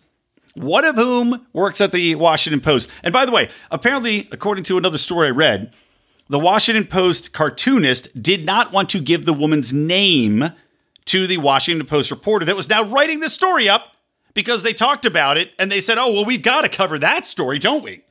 [0.53, 2.89] One of whom works at the Washington Post.
[3.03, 5.73] And by the way, apparently, according to another story I read,
[6.29, 10.51] the Washington Post cartoonist did not want to give the woman's name
[11.05, 13.95] to the Washington Post reporter that was now writing this story up
[14.33, 17.25] because they talked about it and they said, oh, well, we've got to cover that
[17.25, 18.03] story, don't we?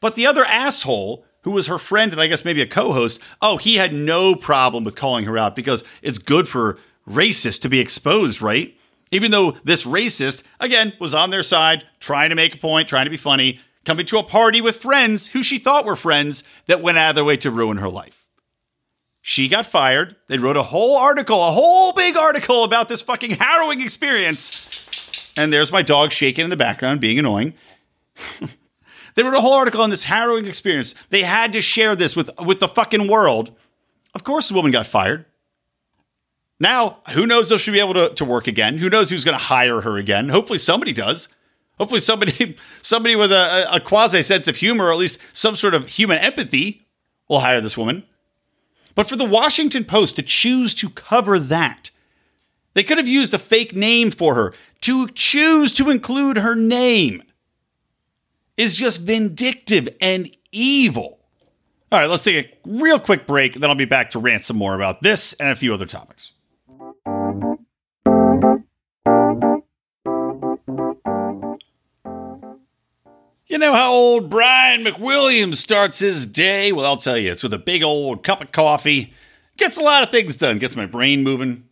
[0.00, 3.20] But the other asshole, who was her friend and I guess maybe a co host,
[3.40, 7.68] oh, he had no problem with calling her out because it's good for racists to
[7.68, 8.74] be exposed, right?
[9.10, 13.06] Even though this racist, again, was on their side, trying to make a point, trying
[13.06, 16.82] to be funny, coming to a party with friends who she thought were friends that
[16.82, 18.26] went out of their way to ruin her life.
[19.22, 20.16] She got fired.
[20.28, 24.88] They wrote a whole article, a whole big article about this fucking harrowing experience
[25.38, 27.54] and there's my dog shaking in the background, being annoying.
[29.18, 30.94] they wrote a whole article on this harrowing experience.
[31.08, 33.50] They had to share this with, with the fucking world.
[34.14, 35.24] Of course, the woman got fired.
[36.60, 38.78] Now, who knows if she'll be able to, to work again?
[38.78, 40.28] Who knows who's going to hire her again?
[40.28, 41.26] Hopefully, somebody does.
[41.78, 45.74] Hopefully, somebody somebody with a, a quasi sense of humor, or at least some sort
[45.74, 46.86] of human empathy,
[47.28, 48.04] will hire this woman.
[48.94, 51.90] But for the Washington Post to choose to cover that,
[52.74, 57.24] they could have used a fake name for her to choose to include her name
[58.58, 61.20] is just vindictive and evil.
[61.90, 64.58] All right, let's take a real quick break, then I'll be back to rant some
[64.58, 66.32] more about this and a few other topics.
[73.46, 76.70] You know how old Brian McWilliams starts his day?
[76.70, 79.14] Well, I'll tell you, it's with a big old cup of coffee.
[79.56, 81.64] Gets a lot of things done, gets my brain moving,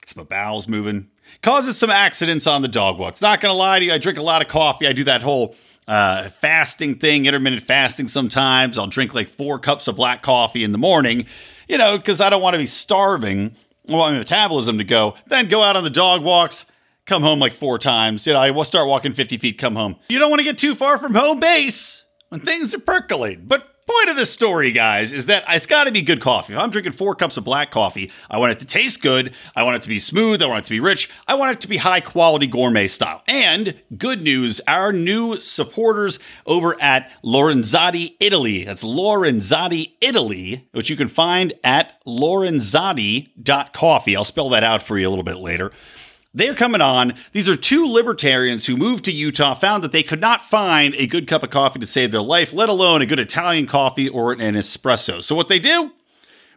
[0.00, 1.10] gets my bowels moving,
[1.42, 3.20] causes some accidents on the dog walks.
[3.20, 4.86] Not gonna lie to you, I drink a lot of coffee.
[4.86, 8.78] I do that whole uh, fasting thing, intermittent fasting sometimes.
[8.78, 11.26] I'll drink like four cups of black coffee in the morning,
[11.68, 13.54] you know, because I don't want to be starving.
[13.88, 15.14] I want my metabolism to go.
[15.26, 16.64] Then go out on the dog walks,
[17.06, 18.26] come home like four times.
[18.26, 19.96] You know, I will start walking 50 feet, come home.
[20.08, 23.44] You don't want to get too far from home base when things are percolating.
[23.46, 26.54] But point of this story, guys, is that it's got to be good coffee.
[26.54, 29.34] If I'm drinking four cups of black coffee, I want it to taste good.
[29.54, 30.42] I want it to be smooth.
[30.42, 31.10] I want it to be rich.
[31.26, 33.22] I want it to be high quality gourmet style.
[33.28, 38.64] And good news, our new supporters over at Lorenzotti Italy.
[38.64, 44.16] That's Lorenzotti Italy, which you can find at lorenzotti.coffee.
[44.16, 45.72] I'll spell that out for you a little bit later.
[46.34, 47.14] They're coming on.
[47.32, 51.06] These are two libertarians who moved to Utah, found that they could not find a
[51.06, 54.32] good cup of coffee to save their life, let alone a good Italian coffee or
[54.32, 55.22] an espresso.
[55.22, 55.92] So, what they do?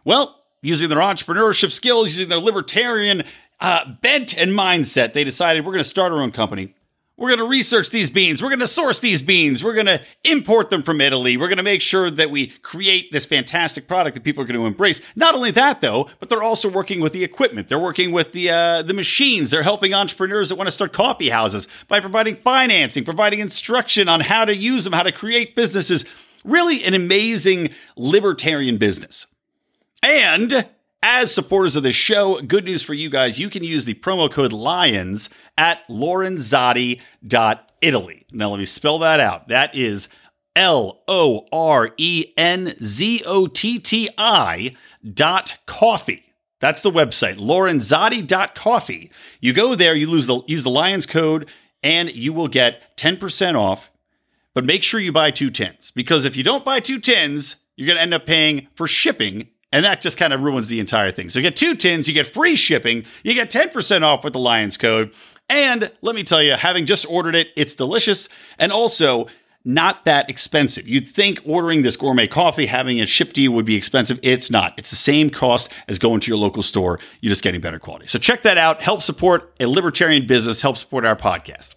[0.04, 3.22] Well, using their entrepreneurship skills, using their libertarian
[3.60, 6.74] uh, bent and mindset, they decided we're going to start our own company.
[7.18, 8.40] We're going to research these beans.
[8.40, 9.64] We're going to source these beans.
[9.64, 11.36] We're going to import them from Italy.
[11.36, 14.58] We're going to make sure that we create this fantastic product that people are going
[14.58, 15.00] to embrace.
[15.16, 17.68] Not only that, though, but they're also working with the equipment.
[17.68, 19.50] They're working with the uh, the machines.
[19.50, 24.20] They're helping entrepreneurs that want to start coffee houses by providing financing, providing instruction on
[24.20, 26.04] how to use them, how to create businesses.
[26.44, 29.26] Really, an amazing libertarian business.
[30.04, 30.68] And
[31.02, 33.38] as supporters of this show, good news for you guys.
[33.38, 38.26] You can use the promo code LIONS at lorenzotti.italy.
[38.32, 39.48] Now, let me spell that out.
[39.48, 40.08] That is
[40.56, 44.74] L O R E N Z O T T I
[45.12, 46.24] dot coffee.
[46.60, 49.12] That's the website, lorenzotti.coffee.
[49.40, 51.48] You go there, you lose the, use the Lions code,
[51.84, 53.92] and you will get 10% off.
[54.54, 57.86] But make sure you buy two tins because if you don't buy two tins, you're
[57.86, 61.10] going to end up paying for shipping and that just kind of ruins the entire
[61.10, 61.28] thing.
[61.28, 64.38] So you get two tins, you get free shipping, you get 10% off with the
[64.38, 65.12] Lions code.
[65.48, 69.28] And let me tell you, having just ordered it, it's delicious and also
[69.64, 70.86] not that expensive.
[70.86, 74.18] You'd think ordering this gourmet coffee, having it shipped to you would be expensive.
[74.22, 74.74] It's not.
[74.78, 77.00] It's the same cost as going to your local store.
[77.20, 78.06] You're just getting better quality.
[78.06, 78.80] So check that out.
[78.80, 81.74] Help support a libertarian business, help support our podcast.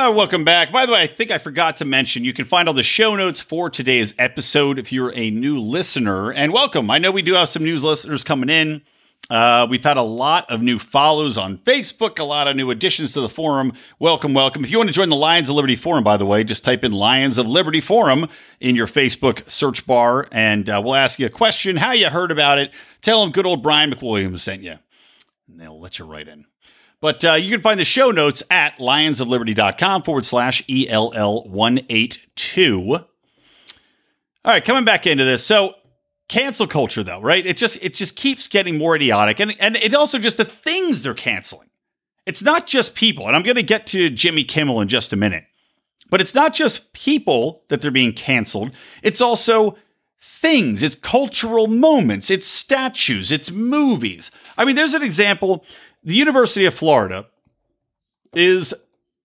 [0.00, 0.72] Uh, welcome back.
[0.72, 3.16] By the way, I think I forgot to mention you can find all the show
[3.16, 6.32] notes for today's episode if you're a new listener.
[6.32, 6.90] And welcome.
[6.90, 8.80] I know we do have some news listeners coming in.
[9.28, 13.12] Uh, we've had a lot of new follows on Facebook, a lot of new additions
[13.12, 13.74] to the forum.
[13.98, 14.64] Welcome, welcome.
[14.64, 16.82] If you want to join the Lions of Liberty Forum, by the way, just type
[16.82, 18.26] in Lions of Liberty Forum
[18.58, 22.32] in your Facebook search bar, and uh, we'll ask you a question, how you heard
[22.32, 22.72] about it.
[23.02, 24.76] Tell them good old Brian McWilliams sent you,
[25.46, 26.46] and they'll let you right in.
[27.00, 33.04] But uh, you can find the show notes at lionsofliberty.com forward slash ELL182.
[34.42, 35.44] All right, coming back into this.
[35.44, 35.74] So
[36.28, 37.44] cancel culture though, right?
[37.44, 39.40] It just it just keeps getting more idiotic.
[39.40, 41.68] And and it also just the things they're canceling.
[42.26, 45.44] It's not just people, and I'm gonna get to Jimmy Kimmel in just a minute.
[46.10, 49.76] But it's not just people that they're being canceled, it's also
[50.20, 54.30] things, it's cultural moments, it's statues, it's movies.
[54.58, 55.64] I mean, there's an example.
[56.02, 57.26] The University of Florida
[58.32, 58.72] is,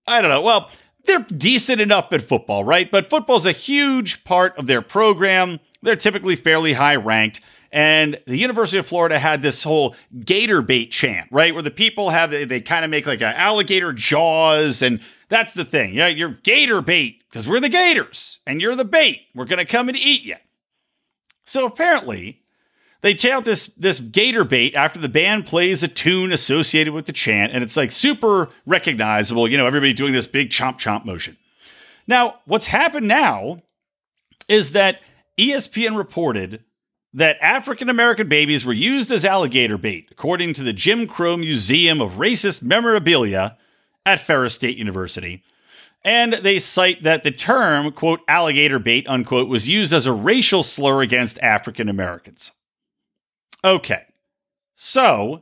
[0.07, 0.69] I don't know, well,
[1.05, 2.89] they're decent enough at football, right?
[2.89, 5.59] But football's a huge part of their program.
[5.81, 7.41] They're typically fairly high ranked.
[7.71, 11.53] And the University of Florida had this whole gator bait chant, right?
[11.53, 14.81] Where the people have, they, they kind of make like an alligator jaws.
[14.81, 15.95] And that's the thing.
[15.95, 19.23] Know, you're gator bait because we're the gators and you're the bait.
[19.35, 20.38] We're going to come and eat you.
[21.45, 22.44] So apparently,
[23.06, 27.13] they chant this this gator bait after the band plays a tune associated with the
[27.13, 29.48] chant, and it's like super recognizable.
[29.48, 31.38] You know, everybody doing this big chomp chomp motion.
[32.08, 33.62] Now, what's happened now
[34.48, 35.02] is that
[35.38, 36.63] ESPN reported
[37.13, 42.02] that African American babies were used as alligator bait, according to the Jim Crow Museum
[42.02, 43.56] of Racist Memorabilia
[44.04, 45.44] at Ferris State University.
[46.04, 50.63] And they cite that the term, quote, alligator bait, unquote, was used as a racial
[50.63, 52.52] slur against African Americans.
[53.65, 54.04] Okay.
[54.75, 55.41] So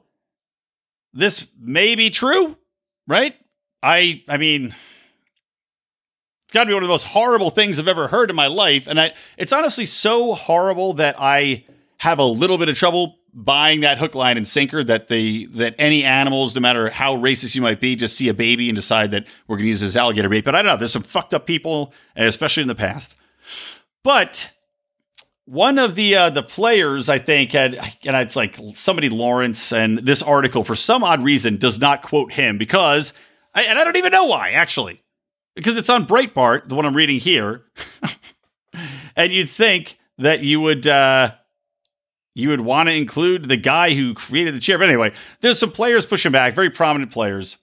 [1.13, 2.57] this may be true,
[3.05, 3.35] right?
[3.83, 8.07] I I mean it's got to be one of the most horrible things I've ever
[8.07, 11.65] heard in my life and I it's honestly so horrible that I
[11.97, 15.75] have a little bit of trouble buying that hook line and sinker that they that
[15.77, 19.11] any animals no matter how racist you might be just see a baby and decide
[19.11, 21.47] that we're to use this alligator bait but i don't know there's some fucked up
[21.47, 23.15] people especially in the past
[24.03, 24.52] but
[25.45, 29.99] one of the uh, the players i think had and it's like somebody lawrence and
[29.99, 33.13] this article for some odd reason does not quote him because
[33.53, 35.01] and i don't even know why actually
[35.55, 37.63] because it's on breitbart the one i'm reading here
[39.15, 41.31] and you'd think that you would uh
[42.35, 44.77] you would want to include the guy who created the chair.
[44.77, 47.57] But anyway, there's some players pushing back, very prominent players.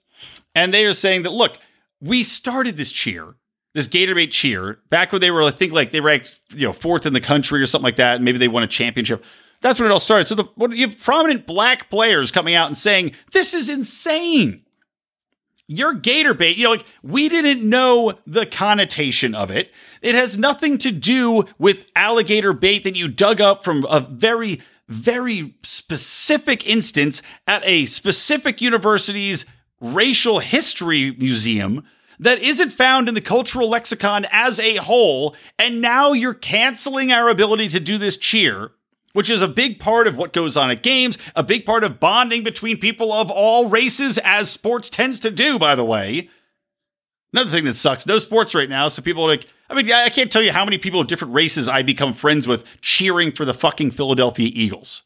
[0.55, 1.57] And they are saying that, look,
[1.99, 3.35] we started this cheer,
[3.73, 6.73] this gator bait cheer, back when they were, I think, like they ranked, you know,
[6.73, 8.15] fourth in the country or something like that.
[8.17, 9.23] And maybe they won a championship.
[9.61, 10.27] That's when it all started.
[10.27, 14.65] So the, what, you have prominent black players coming out and saying, this is insane.
[15.67, 19.71] Your gator bait, you know, like we didn't know the connotation of it.
[20.01, 24.59] It has nothing to do with alligator bait that you dug up from a very,
[24.89, 29.45] very specific instance at a specific university's
[29.79, 31.85] racial history museum
[32.21, 35.35] that isn't found in the cultural lexicon as a whole.
[35.59, 38.71] And now you're canceling our ability to do this cheer
[39.13, 41.99] which is a big part of what goes on at games, a big part of
[41.99, 46.29] bonding between people of all races, as sports tends to do, by the way.
[47.33, 48.87] Another thing that sucks no sports right now.
[48.89, 51.69] So people like, I mean, I can't tell you how many people of different races
[51.69, 55.03] I become friends with cheering for the fucking Philadelphia Eagles.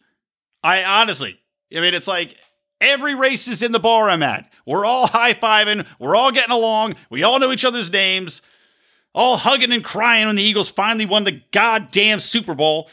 [0.64, 1.40] I honestly,
[1.76, 2.36] I mean, it's like
[2.82, 4.52] every race is in the bar I'm at.
[4.66, 8.42] We're all high fiving, we're all getting along, we all know each other's names,
[9.14, 12.90] all hugging and crying when the Eagles finally won the goddamn Super Bowl.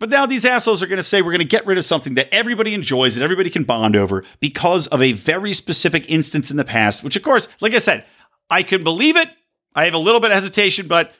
[0.00, 2.14] But now these assholes are going to say we're going to get rid of something
[2.14, 6.56] that everybody enjoys, that everybody can bond over because of a very specific instance in
[6.56, 8.04] the past, which, of course, like I said,
[8.50, 9.28] I can believe it.
[9.76, 11.14] I have a little bit of hesitation, but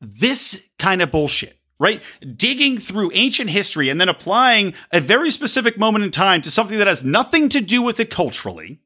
[0.00, 2.02] this kind of bullshit, right?
[2.36, 6.78] Digging through ancient history and then applying a very specific moment in time to something
[6.78, 8.80] that has nothing to do with it culturally,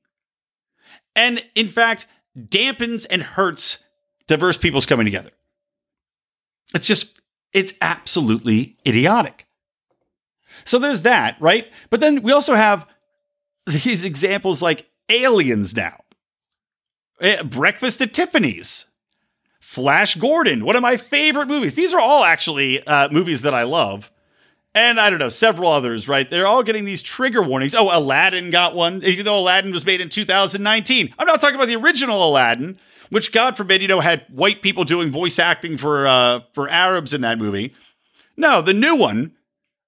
[1.14, 3.85] and in fact, dampens and hurts
[4.26, 5.31] diverse peoples coming together.
[6.74, 7.20] It's just
[7.53, 9.46] it's absolutely idiotic.
[10.64, 11.70] So there's that, right?
[11.90, 12.87] But then we also have
[13.66, 16.00] these examples like Aliens now,
[17.20, 18.87] eh, Breakfast at Tiffany's,
[19.70, 21.74] Flash Gordon, one of my favorite movies.
[21.74, 24.11] These are all actually uh, movies that I love.
[24.74, 26.28] And I don't know, several others, right?
[26.28, 27.76] They're all getting these trigger warnings.
[27.76, 31.14] Oh, Aladdin got one, even though Aladdin was made in 2019.
[31.16, 32.80] I'm not talking about the original Aladdin
[33.11, 37.14] which God forbid, you know, had white people doing voice acting for uh, for Arabs
[37.14, 37.72] in that movie.
[38.37, 39.37] No, the new one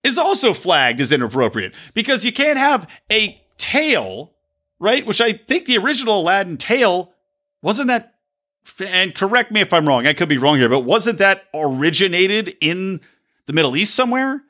[0.04, 4.32] is also flagged as inappropriate because you can't have a tail,
[4.78, 5.04] right?
[5.04, 7.14] Which I think the original Aladdin tail
[7.62, 8.11] wasn't that.
[8.80, 10.06] And correct me if I'm wrong.
[10.06, 13.00] I could be wrong here, but wasn't that originated in
[13.46, 14.42] the Middle East somewhere?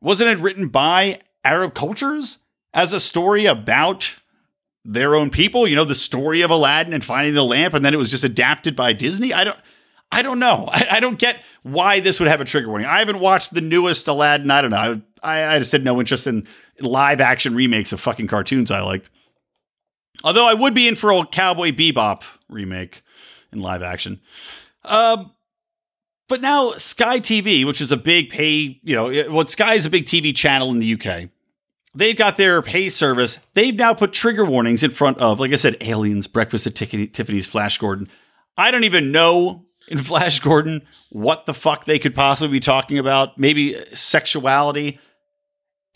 [0.00, 2.38] Wasn't it written by Arab cultures
[2.72, 4.14] as a story about
[4.84, 5.66] their own people.
[5.66, 8.24] You know, the story of Aladdin and finding the lamp, and then it was just
[8.24, 9.32] adapted by Disney.
[9.32, 9.58] I don't.
[10.12, 10.68] I don't know.
[10.72, 12.88] I, I, don't get why this would have a trigger warning.
[12.88, 14.50] I haven't watched the newest Aladdin.
[14.50, 15.00] I don't know.
[15.22, 16.48] I, I just had no interest in
[16.80, 19.08] live action remakes of fucking cartoons I liked.
[20.24, 23.04] Although I would be in for a Cowboy Bebop remake
[23.52, 24.20] in live action.
[24.84, 25.32] Um,
[26.28, 29.90] but now Sky TV, which is a big pay, you know, what Sky is a
[29.90, 31.28] big TV channel in the UK.
[31.92, 33.38] They've got their pay service.
[33.54, 37.48] They've now put trigger warnings in front of, like I said, Aliens, Breakfast at Tiffany's,
[37.48, 38.08] Flash Gordon.
[38.56, 42.98] I don't even know in Flash Gordon what the fuck they could possibly be talking
[42.98, 43.36] about.
[43.38, 45.00] Maybe sexuality.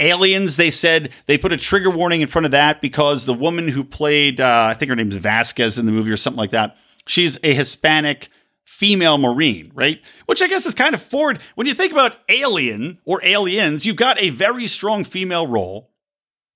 [0.00, 3.68] Aliens, they said they put a trigger warning in front of that because the woman
[3.68, 6.76] who played, uh, I think her name's Vasquez in the movie or something like that,
[7.07, 8.28] she's a Hispanic
[8.64, 10.00] female Marine, right?
[10.26, 11.40] Which I guess is kind of forward.
[11.55, 15.90] When you think about Alien or Aliens, you've got a very strong female role,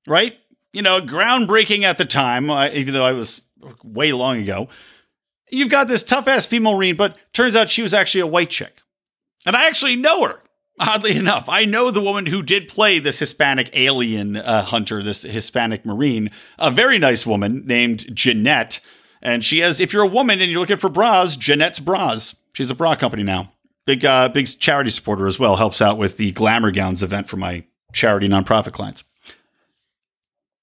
[0.07, 0.36] right?
[0.72, 3.42] You know, groundbreaking at the time, uh, even though I was
[3.82, 4.68] way long ago.
[5.51, 8.51] You've got this tough ass female Marine, but turns out she was actually a white
[8.51, 8.82] chick.
[9.46, 10.42] And I actually know her,
[10.78, 11.49] oddly enough.
[11.49, 16.30] I know the woman who did play this Hispanic alien uh, hunter, this Hispanic Marine,
[16.59, 18.80] a very nice woman named Jenette
[19.22, 22.34] and she has, if you're a woman and you're looking for bras, Jenette's Bras.
[22.52, 23.52] She's a bra company now.
[23.86, 25.56] Big, uh, big charity supporter as well.
[25.56, 29.04] Helps out with the Glamour Gowns event for my charity nonprofit clients.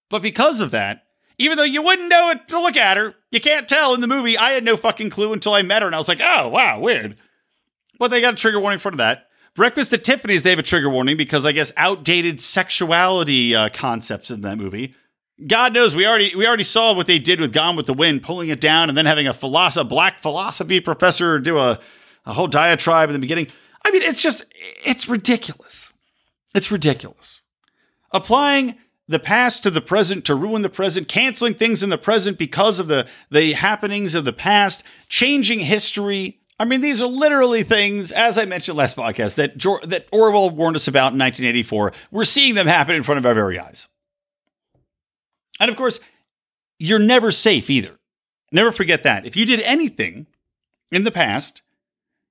[0.09, 1.03] But because of that,
[1.37, 4.07] even though you wouldn't know it to look at her, you can't tell in the
[4.07, 4.37] movie.
[4.37, 6.79] I had no fucking clue until I met her, and I was like, oh wow,
[6.79, 7.17] weird.
[7.99, 9.27] But they got a trigger warning for that.
[9.55, 14.29] Breakfast at Tiffany's, they have a trigger warning because I guess outdated sexuality uh, concepts
[14.29, 14.95] in that movie.
[15.45, 18.23] God knows we already we already saw what they did with Gone with the Wind,
[18.23, 21.79] pulling it down and then having a black philosophy professor do a,
[22.25, 23.47] a whole diatribe in the beginning.
[23.85, 24.45] I mean, it's just
[24.83, 25.91] it's ridiculous.
[26.53, 27.41] It's ridiculous.
[28.11, 28.75] Applying
[29.09, 32.79] the past to the present to ruin the present, canceling things in the present because
[32.79, 36.39] of the the happenings of the past, changing history.
[36.57, 39.59] I mean, these are literally things, as I mentioned last podcast, that
[39.89, 41.91] that Orwell warned us about in 1984.
[42.09, 43.87] We're seeing them happen in front of our very eyes.
[45.59, 45.99] And of course,
[46.79, 47.97] you're never safe either.
[48.51, 49.25] Never forget that.
[49.25, 50.27] If you did anything
[50.91, 51.61] in the past,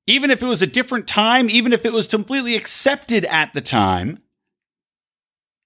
[0.07, 3.61] even if it was a different time, even if it was completely accepted at the
[3.61, 4.21] time,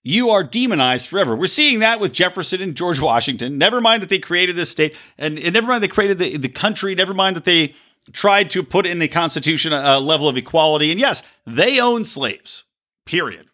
[0.05, 1.37] you are demonized forever.
[1.37, 3.59] We're seeing that with Jefferson and George Washington.
[3.59, 6.49] Never mind that they created this state, and, and never mind they created the, the
[6.49, 6.95] country.
[6.95, 7.75] Never mind that they
[8.13, 10.91] tried to put in the Constitution a, a level of equality.
[10.91, 12.65] And yes, they own slaves,
[13.05, 13.49] period.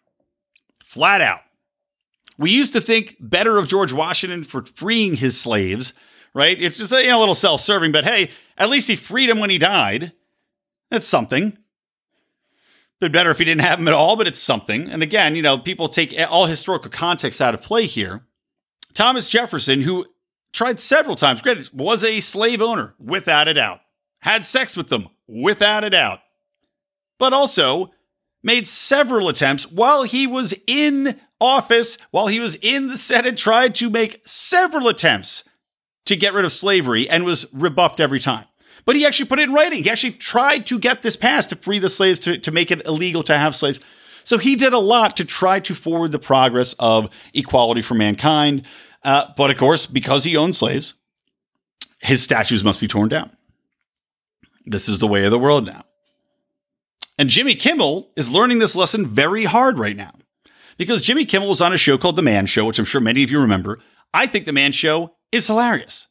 [0.83, 1.41] Flat out.
[2.37, 5.93] We used to think better of George Washington for freeing his slaves,
[6.33, 6.59] right?
[6.59, 9.29] It's just a, you know, a little self serving, but hey, at least he freed
[9.29, 10.11] him when he died.
[10.91, 11.57] That's something.
[12.99, 14.89] Been better if he didn't have them at all, but it's something.
[14.89, 18.25] And again, you know, people take all historical context out of play here.
[18.93, 20.05] Thomas Jefferson, who
[20.53, 23.81] tried several times, granted, was a slave owner, without a doubt,
[24.19, 26.19] had sex with them, without a doubt,
[27.19, 27.91] but also
[28.41, 33.75] made several attempts while he was in office while he was in the Senate, tried
[33.75, 35.43] to make several attempts
[36.05, 38.45] to get rid of slavery and was rebuffed every time.
[38.85, 39.83] But he actually put it in writing.
[39.83, 42.85] He actually tried to get this passed to free the slaves, to, to make it
[42.85, 43.79] illegal to have slaves.
[44.23, 48.63] So he did a lot to try to forward the progress of equality for mankind.
[49.03, 50.93] Uh, but of course, because he owned slaves,
[52.01, 53.35] his statues must be torn down.
[54.65, 55.83] This is the way of the world now.
[57.17, 60.11] And Jimmy Kimmel is learning this lesson very hard right now
[60.77, 63.23] because Jimmy Kimmel was on a show called The Man Show, which I'm sure many
[63.23, 63.79] of you remember.
[64.13, 66.07] I think The Man Show is hilarious.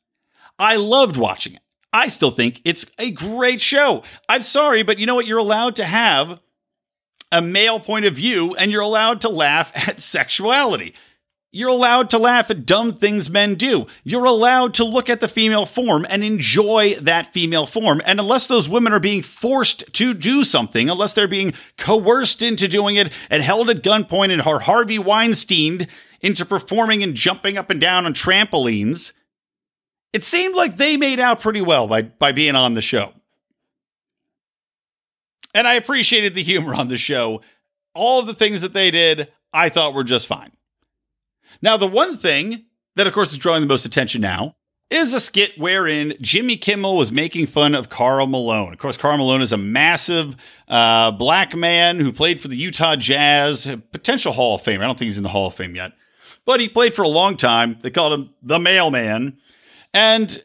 [0.59, 1.61] I loved watching it.
[1.93, 4.03] I still think it's a great show.
[4.29, 5.27] I'm sorry, but you know what?
[5.27, 6.41] You're allowed to have
[7.31, 10.95] a male point of view and you're allowed to laugh at sexuality.
[11.57, 13.87] You're allowed to laugh at dumb things men do.
[14.03, 18.03] You're allowed to look at the female form and enjoy that female form.
[18.05, 22.67] And unless those women are being forced to do something, unless they're being coerced into
[22.67, 25.87] doing it and held at gunpoint and are Harvey Weinstein
[26.21, 29.13] into performing and jumping up and down on trampolines,
[30.13, 33.13] it seemed like they made out pretty well by, by being on the show.
[35.55, 37.43] And I appreciated the humor on the show.
[37.95, 40.51] All of the things that they did, I thought were just fine.
[41.65, 44.55] Now, the one thing that, of course, is drawing the most attention now
[44.91, 48.75] is a skit wherein Jimmy Kimmel was making fun of Karl Malone.
[48.75, 50.37] Of course, Karl Malone is a massive
[50.69, 54.83] uh, black man who played for the Utah Jazz, potential Hall of Fame.
[54.83, 55.93] I don't think he's in the Hall of Fame yet,
[56.45, 57.79] but he played for a long time.
[57.81, 59.39] They called him the mailman.
[59.95, 60.45] And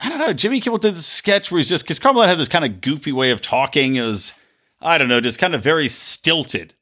[0.00, 2.38] I don't know, Jimmy Kimmel did this sketch where he's just, because Karl Malone had
[2.38, 3.94] this kind of goofy way of talking.
[3.94, 4.32] Was,
[4.80, 6.74] I don't know, just kind of very stilted.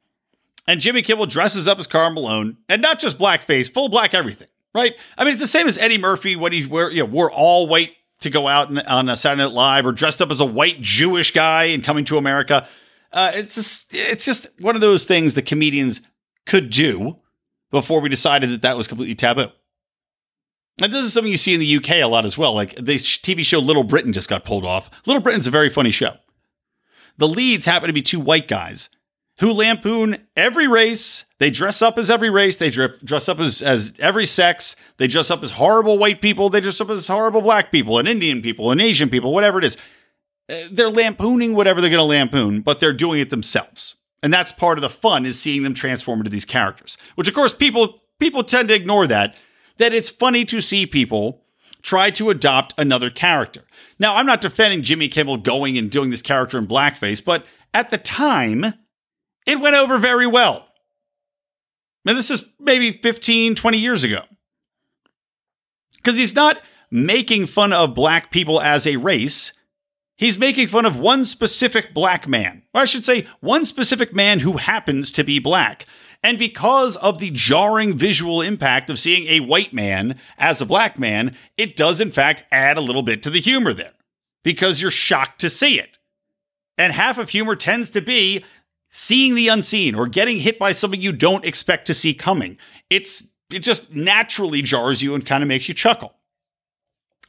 [0.71, 4.47] And Jimmy Kimmel dresses up as Karl Malone, and not just blackface, full black everything,
[4.73, 4.95] right?
[5.18, 7.66] I mean, it's the same as Eddie Murphy when he wear, you know, wore all
[7.66, 7.91] white
[8.21, 11.33] to go out on a Saturday Night Live, or dressed up as a white Jewish
[11.33, 12.68] guy and Coming to America.
[13.12, 16.03] Uh, it's just, it's just one of those things that comedians
[16.47, 17.16] could do
[17.73, 19.49] before we decided that that was completely taboo.
[20.81, 22.55] And this is something you see in the UK a lot as well.
[22.55, 24.89] Like the TV show Little Britain just got pulled off.
[25.05, 26.14] Little Britain's a very funny show.
[27.18, 28.89] The leads happen to be two white guys
[29.41, 31.24] who lampoon every race.
[31.38, 32.59] They dress up as every race.
[32.59, 34.76] They dress up as, as every sex.
[34.99, 36.51] They dress up as horrible white people.
[36.51, 39.64] They dress up as horrible black people and Indian people and Asian people, whatever it
[39.64, 39.76] is.
[40.51, 43.97] Uh, they're lampooning whatever they're going to lampoon, but they're doing it themselves.
[44.22, 47.34] And that's part of the fun is seeing them transform into these characters, which of
[47.34, 49.34] course people people tend to ignore that
[49.78, 51.43] that it's funny to see people
[51.80, 53.64] try to adopt another character.
[53.99, 57.88] Now, I'm not defending Jimmy Kimmel going and doing this character in blackface, but at
[57.88, 58.74] the time,
[59.47, 60.66] it went over very well.
[62.07, 64.22] And this is maybe 15, 20 years ago.
[65.97, 66.61] Because he's not
[66.91, 69.53] making fun of black people as a race.
[70.16, 74.41] He's making fun of one specific black man, or I should say, one specific man
[74.41, 75.86] who happens to be black.
[76.22, 80.99] And because of the jarring visual impact of seeing a white man as a black
[80.99, 83.95] man, it does in fact add a little bit to the humor there
[84.43, 85.99] because you're shocked to see it.
[86.76, 88.45] And half of humor tends to be
[88.91, 92.59] seeing the unseen or getting hit by something you don't expect to see coming.
[92.91, 96.14] It's it just naturally jars you and kind of makes you chuckle.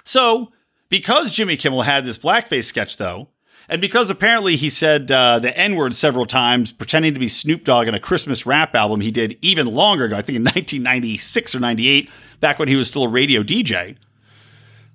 [0.03, 0.51] So,
[0.89, 3.29] because Jimmy Kimmel had this blackface sketch though,
[3.69, 7.63] and because apparently he said uh, the N word several times, pretending to be Snoop
[7.63, 11.55] Dogg in a Christmas rap album he did even longer ago, I think in 1996
[11.55, 12.09] or 98,
[12.39, 13.95] back when he was still a radio DJ,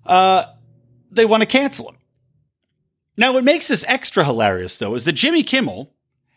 [0.04, 0.44] uh,
[1.10, 1.96] they want to cancel him.
[3.16, 5.94] Now, what makes this extra hilarious, though, is that Jimmy Kimmel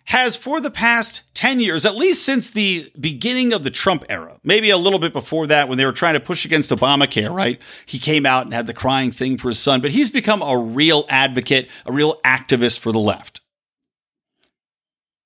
[0.10, 4.40] has for the past 10 years, at least since the beginning of the Trump era,
[4.44, 7.62] maybe a little bit before that when they were trying to push against Obamacare, right?
[7.86, 10.58] He came out and had the crying thing for his son, but he's become a
[10.58, 13.42] real advocate, a real activist for the left.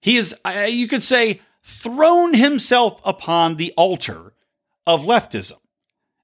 [0.01, 0.35] He is,
[0.67, 4.33] you could say, thrown himself upon the altar
[4.85, 5.59] of leftism.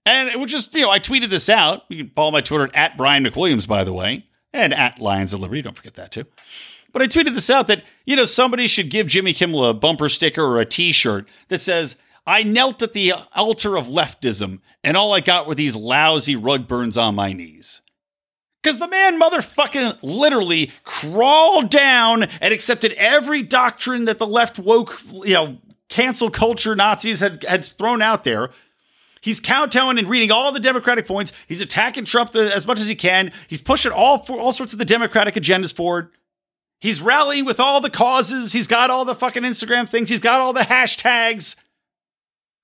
[0.06, 1.84] And it was just, you know, I tweeted this out.
[1.88, 5.40] You can follow my Twitter at Brian McWilliams, by the way, and at Lions of
[5.40, 5.62] Liberty.
[5.62, 6.26] Don't forget that too.
[6.92, 10.10] But I tweeted this out that, you know, somebody should give Jimmy Kimmel a bumper
[10.10, 14.96] sticker or a t shirt that says, I knelt at the altar of leftism and
[14.96, 17.82] all I got were these lousy rug burns on my knees.
[18.62, 25.02] Because the man motherfucking literally crawled down and accepted every doctrine that the left woke,
[25.12, 28.52] you know, cancel culture Nazis had, had thrown out there.
[29.22, 31.32] He's kowtowing and reading all the Democratic points.
[31.48, 33.32] He's attacking Trump as much as he can.
[33.48, 36.10] He's pushing all all sorts of the Democratic agendas forward.
[36.80, 38.54] He's rallying with all the causes.
[38.54, 40.10] He's got all the fucking Instagram things.
[40.10, 41.56] He's got all the hashtags.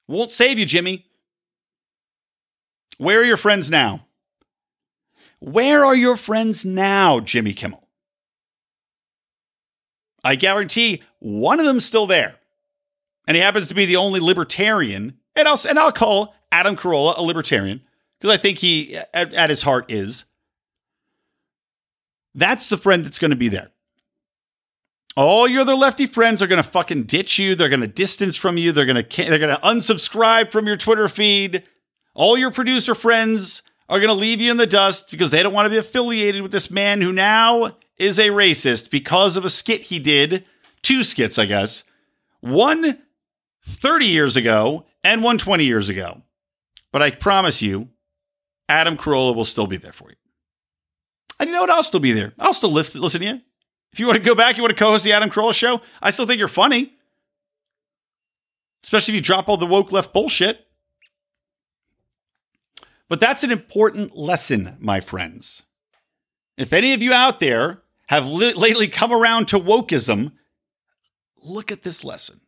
[0.07, 1.05] Won't save you, Jimmy.
[2.97, 4.05] Where are your friends now?
[5.39, 7.87] Where are your friends now, Jimmy Kimmel?
[10.23, 12.35] I guarantee one of them's still there.
[13.27, 15.17] And he happens to be the only libertarian.
[15.35, 17.81] And I'll, and I'll call Adam Carolla a libertarian
[18.19, 20.23] because I think he, at, at his heart, is.
[22.33, 23.71] That's the friend that's going to be there.
[25.15, 27.55] All your other lefty friends are going to fucking ditch you.
[27.55, 28.71] They're going to distance from you.
[28.71, 31.63] They're going to they're going to unsubscribe from your Twitter feed.
[32.13, 35.53] All your producer friends are going to leave you in the dust because they don't
[35.53, 39.49] want to be affiliated with this man who now is a racist because of a
[39.49, 40.43] skit he did,
[40.81, 41.83] two skits, I guess.
[42.41, 42.99] One
[43.63, 46.21] 30 years ago and one 20 years ago.
[46.91, 47.89] But I promise you,
[48.67, 50.15] Adam Carolla will still be there for you.
[51.39, 51.69] And you know what?
[51.69, 52.33] I'll still be there.
[52.39, 53.41] I'll still lift, listen to you.
[53.95, 55.79] If you want to go back, you want to co-host the Adam Carolla show.
[56.01, 56.97] I still think you're funny,
[58.83, 60.67] especially if you drop all the woke left bullshit.
[63.07, 65.63] But that's an important lesson, my friends.
[66.57, 70.33] If any of you out there have li- lately come around to wokeism,
[71.41, 72.41] look at this lesson.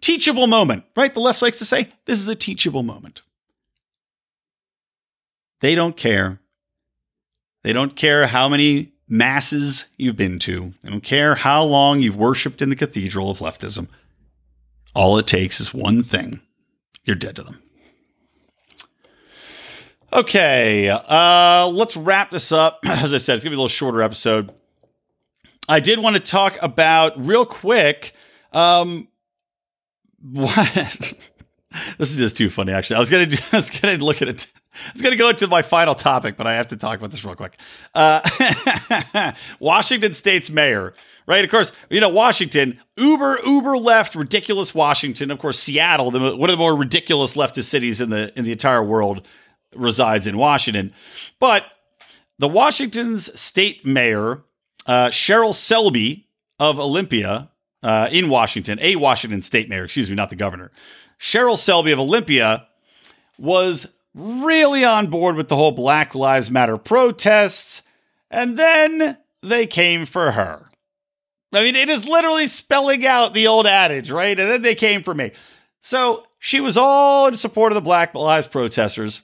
[0.00, 1.12] Teachable moment, right?
[1.12, 3.20] The left likes to say this is a teachable moment.
[5.60, 6.40] They don't care.
[7.62, 10.72] They don't care how many masses you've been to.
[10.82, 13.88] I don't care how long you've worshiped in the cathedral of leftism.
[14.94, 16.40] All it takes is one thing
[17.04, 17.62] you're dead to them.
[20.14, 22.80] Okay, uh, let's wrap this up.
[22.84, 24.50] As I said, it's going to be a little shorter episode.
[25.68, 28.14] I did want to talk about real quick.
[28.52, 29.08] Um,
[30.22, 31.14] what?
[31.98, 32.96] this is just too funny, actually.
[32.96, 34.46] I was to, I was to look at it.
[34.74, 37.10] I was going to go into my final topic, but I have to talk about
[37.10, 37.58] this real quick.
[37.94, 40.94] Uh, Washington State's mayor,
[41.26, 41.44] right?
[41.44, 45.30] Of course, you know, Washington, uber, uber left, ridiculous Washington.
[45.30, 48.52] Of course, Seattle, the, one of the more ridiculous leftist cities in the, in the
[48.52, 49.28] entire world,
[49.74, 50.92] resides in Washington.
[51.38, 51.64] But
[52.38, 54.42] the Washington's state mayor,
[54.86, 57.50] uh, Cheryl Selby of Olympia
[57.82, 60.70] uh, in Washington, a Washington state mayor, excuse me, not the governor,
[61.18, 62.66] Cheryl Selby of Olympia
[63.38, 67.82] was really on board with the whole Black Lives Matter protests,
[68.30, 70.70] and then they came for her.
[71.52, 74.38] I mean, it is literally spelling out the old adage, right?
[74.38, 75.32] And then they came for me.
[75.82, 79.22] So she was all in support of the Black Lives protesters.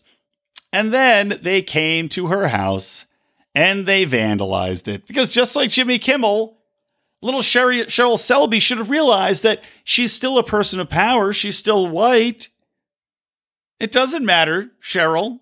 [0.72, 3.06] And then they came to her house
[3.54, 5.06] and they vandalized it.
[5.06, 6.58] Because just like Jimmy Kimmel,
[7.22, 11.32] little Sherry, Cheryl Selby should have realized that she's still a person of power.
[11.32, 12.48] She's still white.
[13.80, 15.40] It doesn't matter, Cheryl.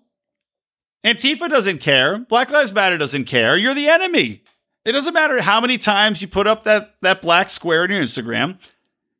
[1.03, 2.19] Antifa doesn't care.
[2.19, 3.57] Black Lives Matter doesn't care.
[3.57, 4.43] You're the enemy.
[4.85, 8.01] It doesn't matter how many times you put up that, that black square on your
[8.01, 8.57] Instagram.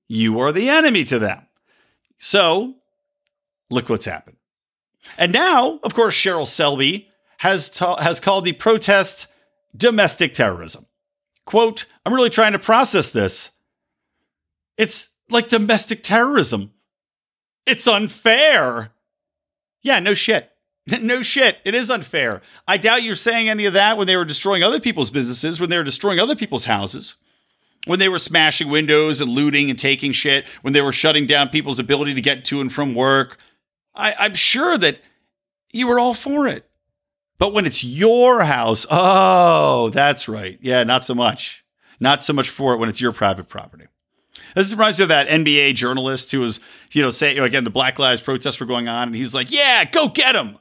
[0.08, 1.46] You are the enemy to them.
[2.18, 2.76] So,
[3.70, 4.38] look what's happened.
[5.18, 9.28] And now, of course, Cheryl Selby has, ta- has called the protests
[9.76, 10.86] domestic terrorism.
[11.46, 13.52] Quote, I'm really trying to process this.
[14.78, 16.72] It's like domestic terrorism.
[17.66, 18.92] It's unfair.
[19.88, 20.52] Yeah, no shit.
[21.02, 21.60] no shit.
[21.64, 22.42] It is unfair.
[22.68, 25.70] I doubt you're saying any of that when they were destroying other people's businesses, when
[25.70, 27.16] they were destroying other people's houses,
[27.86, 31.48] when they were smashing windows and looting and taking shit, when they were shutting down
[31.48, 33.38] people's ability to get to and from work.
[33.96, 35.00] I, I'm sure that
[35.72, 36.70] you were all for it.
[37.38, 40.60] But when it's your house, oh, that's right.
[40.60, 41.64] Yeah, not so much.
[42.02, 43.86] Not so much for it when it's your private property.
[44.58, 46.60] This reminds me of that NBA journalist who was,
[46.92, 49.36] you know, saying, you know, again, the Black Lives protests were going on, and he's
[49.36, 50.58] like, yeah, go get him.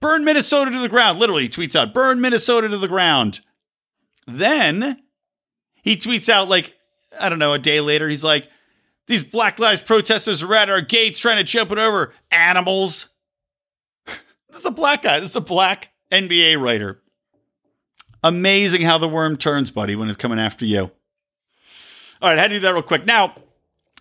[0.00, 1.20] Burn Minnesota to the ground.
[1.20, 3.38] Literally, he tweets out, burn Minnesota to the ground.
[4.26, 5.00] Then
[5.76, 6.74] he tweets out, like,
[7.20, 8.48] I don't know, a day later, he's like,
[9.06, 12.12] these Black Lives protesters are at our gates trying to jump it over.
[12.32, 13.10] Animals.
[14.06, 15.20] this is a black guy.
[15.20, 17.00] This is a black NBA writer.
[18.24, 20.90] Amazing how the worm turns, buddy, when it's coming after you.
[22.22, 23.04] All right, I had to do that real quick.
[23.04, 23.34] Now,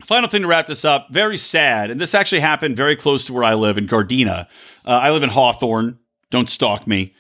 [0.03, 1.07] final thing to wrap this up.
[1.11, 4.47] Very sad, and this actually happened very close to where I live in Gardena.
[4.85, 5.99] Uh, I live in Hawthorne.
[6.29, 7.13] Don't stalk me,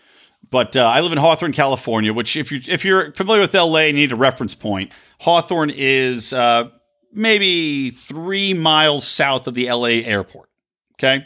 [0.49, 2.13] but uh, I live in Hawthorne, California.
[2.13, 4.91] Which, if you if you're familiar with LA, you need a reference point.
[5.19, 6.69] Hawthorne is uh,
[7.11, 10.49] maybe three miles south of the LA airport.
[10.93, 11.25] Okay,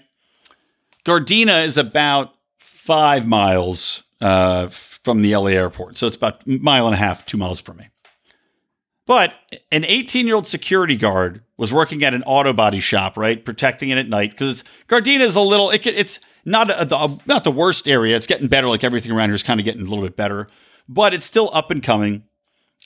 [1.05, 6.87] Gardena is about five miles uh, from the LA airport, so it's about a mile
[6.87, 7.89] and a half, two miles from me.
[9.09, 9.33] But
[9.71, 13.89] an 18 year old security guard was working at an auto body shop, right, protecting
[13.89, 15.71] it at night because Gardena is a little.
[15.71, 18.15] It, it's not a, the, not the worst area.
[18.15, 18.67] It's getting better.
[18.67, 20.47] Like everything around here is kind of getting a little bit better,
[20.87, 22.21] but it's still up and coming.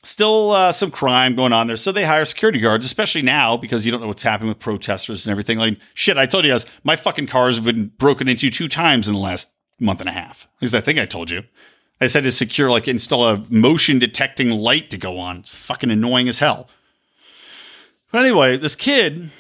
[0.06, 1.76] Still uh, some crime going on there.
[1.76, 5.26] So they hire security guards, especially now because you don't know what's happening with protesters
[5.26, 5.58] and everything.
[5.58, 9.10] Like shit, I told you guys, my fucking cars have been broken into two times
[9.10, 10.48] in the last month and a half.
[10.56, 11.44] At least I think I told you.
[12.04, 15.38] I just had to secure, like, install a motion detecting light to go on.
[15.38, 16.68] It's fucking annoying as hell.
[18.12, 19.32] But anyway, this kid,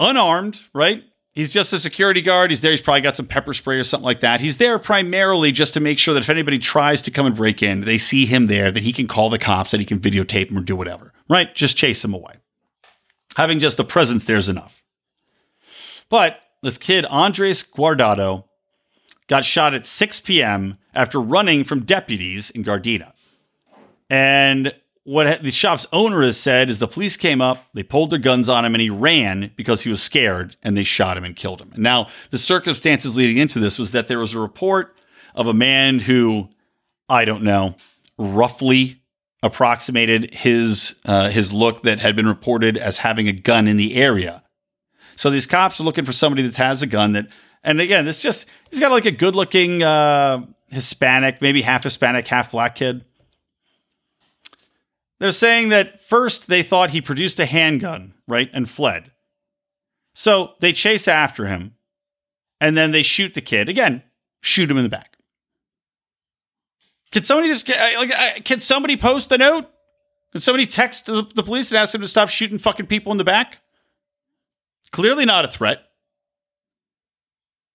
[0.00, 1.04] unarmed, right?
[1.32, 2.50] He's just a security guard.
[2.50, 2.72] He's there.
[2.72, 4.40] He's probably got some pepper spray or something like that.
[4.40, 7.62] He's there primarily just to make sure that if anybody tries to come and break
[7.62, 10.48] in, they see him there, that he can call the cops, that he can videotape
[10.48, 11.54] them or do whatever, right?
[11.54, 12.32] Just chase them away.
[13.36, 14.82] Having just a presence there is enough.
[16.08, 18.47] But this kid, Andres Guardado,
[19.28, 20.78] got shot at 6 p.m.
[20.94, 23.12] after running from deputies in Gardena.
[24.10, 24.74] And
[25.04, 28.48] what the shop's owner has said is the police came up, they pulled their guns
[28.48, 31.60] on him, and he ran because he was scared, and they shot him and killed
[31.60, 31.70] him.
[31.72, 34.96] And now, the circumstances leading into this was that there was a report
[35.34, 36.48] of a man who,
[37.08, 37.76] I don't know,
[38.18, 39.02] roughly
[39.42, 43.94] approximated his uh, his look that had been reported as having a gun in the
[43.94, 44.42] area.
[45.16, 47.28] So these cops are looking for somebody that has a gun that,
[47.68, 52.26] and again, it's just he's got like a good looking uh, Hispanic, maybe half Hispanic,
[52.26, 53.04] half black kid
[55.18, 59.10] they're saying that first they thought he produced a handgun, right, and fled.
[60.14, 61.74] So they chase after him
[62.60, 63.68] and then they shoot the kid.
[63.68, 64.02] Again,
[64.40, 65.16] shoot him in the back.
[67.10, 69.66] Can somebody just like, can somebody post a note?
[70.32, 73.18] Can somebody text the, the police and ask them to stop shooting fucking people in
[73.18, 73.58] the back?
[74.92, 75.87] Clearly not a threat.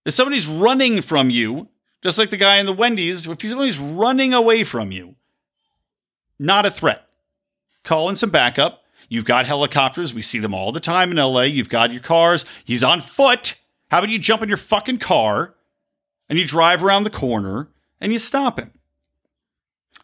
[0.06, 1.70] If somebody's running from you,
[2.02, 5.16] just like the guy in the Wendy's, if somebody's running away from you,
[6.38, 7.08] not a threat
[7.84, 8.84] call in some backup.
[9.10, 10.14] You've got helicopters.
[10.14, 11.42] We see them all the time in LA.
[11.42, 12.46] You've got your cars.
[12.64, 13.56] He's on foot.
[13.90, 15.56] How about you jump in your fucking car
[16.30, 17.70] and you drive around the corner
[18.02, 18.72] and you stop him?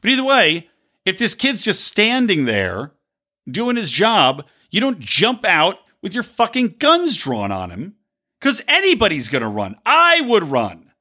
[0.01, 0.69] But either way,
[1.05, 2.91] if this kid's just standing there
[3.49, 7.95] doing his job, you don't jump out with your fucking guns drawn on him
[8.39, 9.75] because anybody's going to run.
[9.85, 10.91] I would run.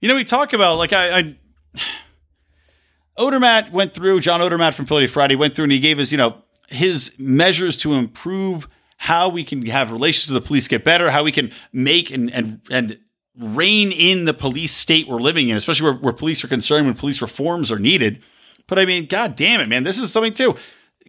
[0.00, 1.36] You know, we talk about, like, I, I
[3.18, 6.18] Odermatt went through, John Odermatt from Philly Friday went through and he gave us, you
[6.18, 8.68] know, his measures to improve
[8.98, 12.32] how we can have relations with the police get better, how we can make and
[12.32, 12.98] and and
[13.38, 16.94] rein in the police state we're living in, especially where, where police are concerned when
[16.94, 18.22] police reforms are needed.
[18.66, 20.56] But I mean, god damn it, man, this is something too.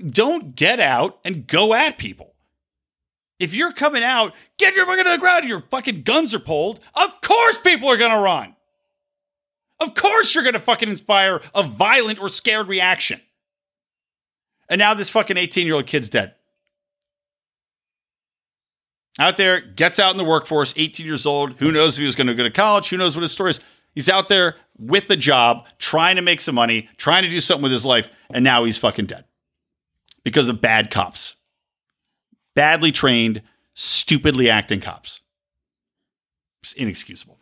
[0.06, 2.34] Don't get out and go at people.
[3.40, 6.80] If you're coming out, get your fucking to the ground, your fucking guns are pulled,
[6.96, 8.56] of course people are gonna run.
[9.80, 13.22] Of course you're gonna fucking inspire a violent or scared reaction.
[14.70, 16.34] And now this fucking 18 year old kid's dead.
[19.20, 21.54] Out there, gets out in the workforce, 18 years old.
[21.54, 22.90] Who knows if he was to go to college?
[22.90, 23.60] Who knows what his story is?
[23.96, 27.64] He's out there with a job, trying to make some money, trying to do something
[27.64, 29.26] with his life, and now he's fucking dead
[30.24, 31.37] because of bad cops.
[32.58, 33.44] Badly trained,
[33.76, 35.20] stupidly acting cops.
[36.64, 37.38] It's inexcusable.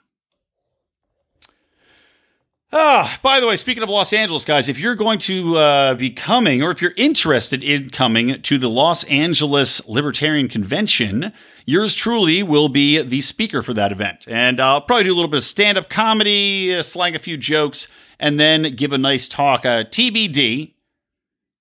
[2.74, 6.10] Ah, by the way, speaking of Los Angeles, guys, if you're going to uh, be
[6.10, 11.32] coming or if you're interested in coming to the Los Angeles Libertarian Convention,
[11.66, 14.26] yours truly will be the speaker for that event.
[14.28, 17.38] And I'll probably do a little bit of stand up comedy, uh, slang a few
[17.38, 17.88] jokes,
[18.20, 19.66] and then give a nice talk.
[19.66, 20.74] Uh, TBD.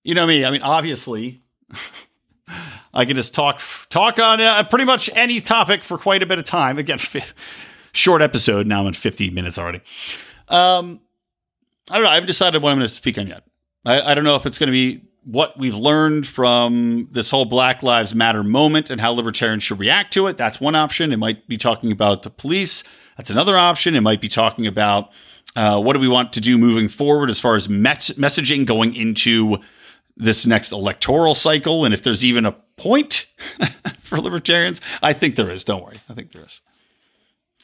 [0.03, 0.45] You know me.
[0.45, 1.45] I mean, obviously.
[2.95, 6.39] I can just talk talk on uh, pretty much any topic for quite a bit
[6.39, 6.79] of time.
[6.79, 6.99] Again,
[7.93, 8.67] short episode.
[8.67, 9.81] Now I'm in 50 minutes already.
[10.49, 11.01] Um,
[11.91, 12.11] I don't know.
[12.11, 13.45] I haven't decided what I'm going to speak on yet.
[13.85, 17.47] I, I don't know if it's going to be what we've learned from this whole
[17.47, 20.37] Black Lives Matter moment and how libertarians should react to it.
[20.37, 21.13] That's one option.
[21.13, 22.85] It might be talking about the police.
[23.17, 23.95] That's another option.
[23.95, 25.11] It might be talking about
[25.57, 28.95] uh, what do we want to do moving forward as far as met- messaging going
[28.95, 29.59] into
[30.17, 33.27] this next electoral cycle, and if there's even a point
[34.01, 34.81] for libertarians.
[35.03, 35.65] I think there is.
[35.65, 35.99] Don't worry.
[36.09, 36.61] I think there is.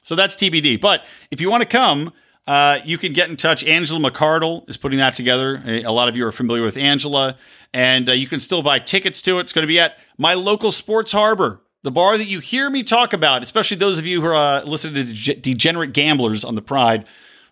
[0.02, 0.80] So that's TBD.
[0.80, 2.12] But if you want to come,
[2.46, 3.62] uh, you can get in touch.
[3.64, 5.62] Angela McArdle is putting that together.
[5.64, 7.36] A, lot of you are familiar with Angela,
[7.72, 9.42] and uh, you can still buy tickets to it.
[9.42, 12.82] It's going to be at my local Sports Harbor, the bar that you hear me
[12.82, 16.54] talk about, especially those of you who are uh, listening to De- Degenerate Gamblers on
[16.54, 17.06] the Pride.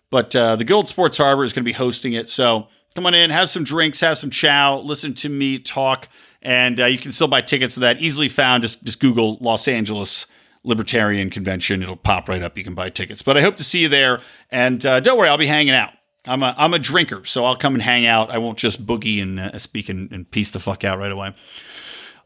[0.09, 2.29] But uh, the good old Sports Harbor is going to be hosting it.
[2.29, 2.67] So
[2.99, 6.09] come on in, have some drinks, have some chow, listen to me talk,
[6.41, 8.01] and uh, you can still buy tickets to that.
[8.01, 8.61] Easily found.
[8.61, 10.25] Just just Google Los Angeles
[10.63, 11.81] Libertarian Convention.
[11.81, 12.57] It'll pop right up.
[12.57, 13.21] You can buy tickets.
[13.21, 14.19] But I hope to see you there.
[14.51, 15.93] And uh, don't worry, I'll be hanging out.
[16.25, 18.31] I'm a I'm a drinker, so I'll come and hang out.
[18.31, 21.33] I won't just boogie and uh, speak and, and piece the fuck out right away.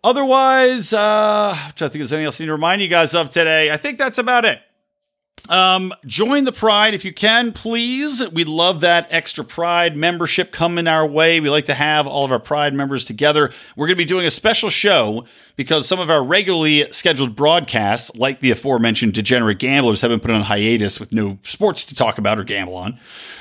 [0.03, 3.69] Otherwise, uh, I think there's anything else I need to remind you guys of today.
[3.69, 4.59] I think that's about it.
[5.49, 8.25] Um, join the Pride if you can, please.
[8.29, 11.41] We'd love that extra Pride membership coming our way.
[11.41, 13.51] We like to have all of our Pride members together.
[13.75, 15.25] We're going to be doing a special show
[15.57, 20.31] because some of our regularly scheduled broadcasts, like the aforementioned Degenerate Gamblers, have been put
[20.31, 22.97] on hiatus with no sports to talk about or gamble on.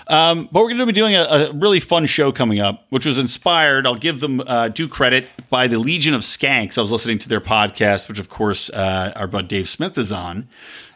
[0.08, 3.06] Um, but we're going to be doing a, a, really fun show coming up, which
[3.06, 6.76] was inspired, I'll give them uh, due credit, by the Legion of Skanks.
[6.76, 10.10] I was listening to their podcast, which, of course, uh, our bud Dave Smith is
[10.10, 10.48] on.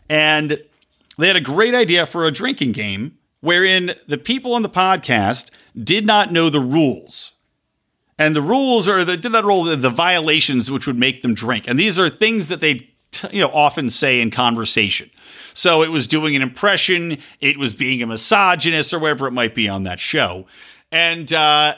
[0.09, 0.61] And
[1.19, 5.51] they had a great idea for a drinking game wherein the people on the podcast
[5.81, 7.33] did not know the rules.
[8.19, 11.35] And the rules are they did not roll the, the violations which would make them
[11.35, 11.69] drink.
[11.69, 12.91] And these are things that they
[13.31, 15.11] you know often say in conversation.
[15.55, 19.55] So it was doing an impression, it was being a misogynist or whatever it might
[19.55, 20.47] be on that show.
[20.93, 21.77] And uh,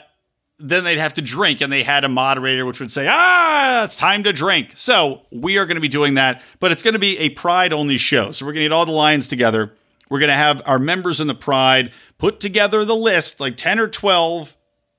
[0.59, 3.95] then they'd have to drink, and they had a moderator which would say, Ah, it's
[3.95, 4.71] time to drink.
[4.75, 7.71] So we are going to be doing that, but it's going to be a Pride
[7.71, 8.31] only show.
[8.31, 9.73] So we're going to get all the lions together.
[10.09, 13.79] We're going to have our members in the Pride put together the list, like 10
[13.79, 14.57] or 12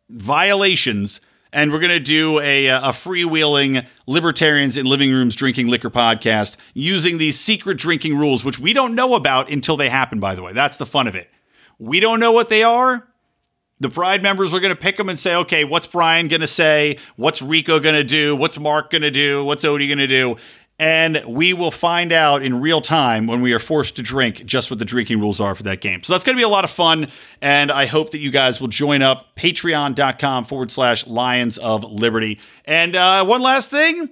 [0.09, 1.21] violations,
[1.53, 6.57] and we're going to do a, a freewheeling libertarians in living rooms drinking liquor podcast
[6.75, 10.43] using these secret drinking rules, which we don't know about until they happen, by the
[10.43, 10.53] way.
[10.53, 11.29] That's the fun of it.
[11.79, 13.10] We don't know what they are
[13.81, 16.47] the Pride members were going to pick them and say, okay, what's Brian going to
[16.47, 16.99] say?
[17.17, 18.37] What's Rico going to do?
[18.37, 19.45] What's Mark going to do?
[19.45, 20.37] What's Odie going to do?
[20.79, 24.71] And we will find out in real time when we are forced to drink just
[24.71, 26.03] what the drinking rules are for that game.
[26.03, 27.09] So that's going to be a lot of fun.
[27.43, 29.37] And I hope that you guys will join up.
[29.37, 32.39] Patreon.com forward slash Lions of Liberty.
[32.65, 34.09] And uh, one last thing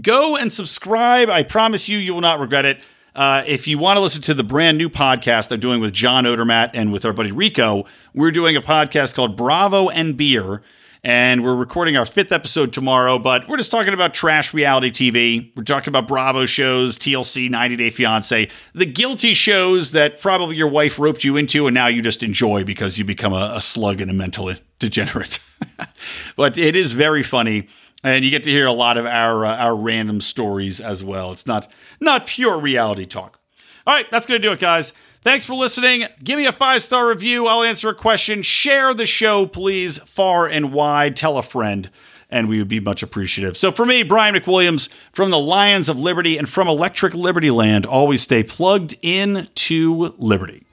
[0.00, 1.28] go and subscribe.
[1.28, 2.80] I promise you, you will not regret it.
[3.14, 6.24] Uh, if you want to listen to the brand new podcast I'm doing with John
[6.24, 10.62] Odermatt and with our buddy Rico, we're doing a podcast called Bravo and Beer.
[11.04, 15.52] And we're recording our fifth episode tomorrow, but we're just talking about trash reality TV.
[15.54, 20.68] We're talking about Bravo shows, TLC, 90 Day Fiance, the guilty shows that probably your
[20.68, 24.00] wife roped you into and now you just enjoy because you become a, a slug
[24.00, 25.38] and a mental degenerate.
[26.36, 27.68] but it is very funny
[28.04, 31.32] and you get to hear a lot of our uh, our random stories as well.
[31.32, 31.68] It's not
[32.00, 33.40] not pure reality talk.
[33.86, 34.92] All right, that's to do it, guys.
[35.22, 36.04] Thanks for listening.
[36.22, 37.46] Give me a five star review.
[37.46, 38.42] I'll answer a question.
[38.42, 41.16] Share the show, please, far and wide.
[41.16, 41.90] Tell a friend.
[42.30, 43.56] and we would be much appreciative.
[43.56, 47.86] So for me, Brian McWilliams from the Lions of Liberty and from Electric Liberty Land,
[47.86, 50.63] always stay plugged in to Liberty.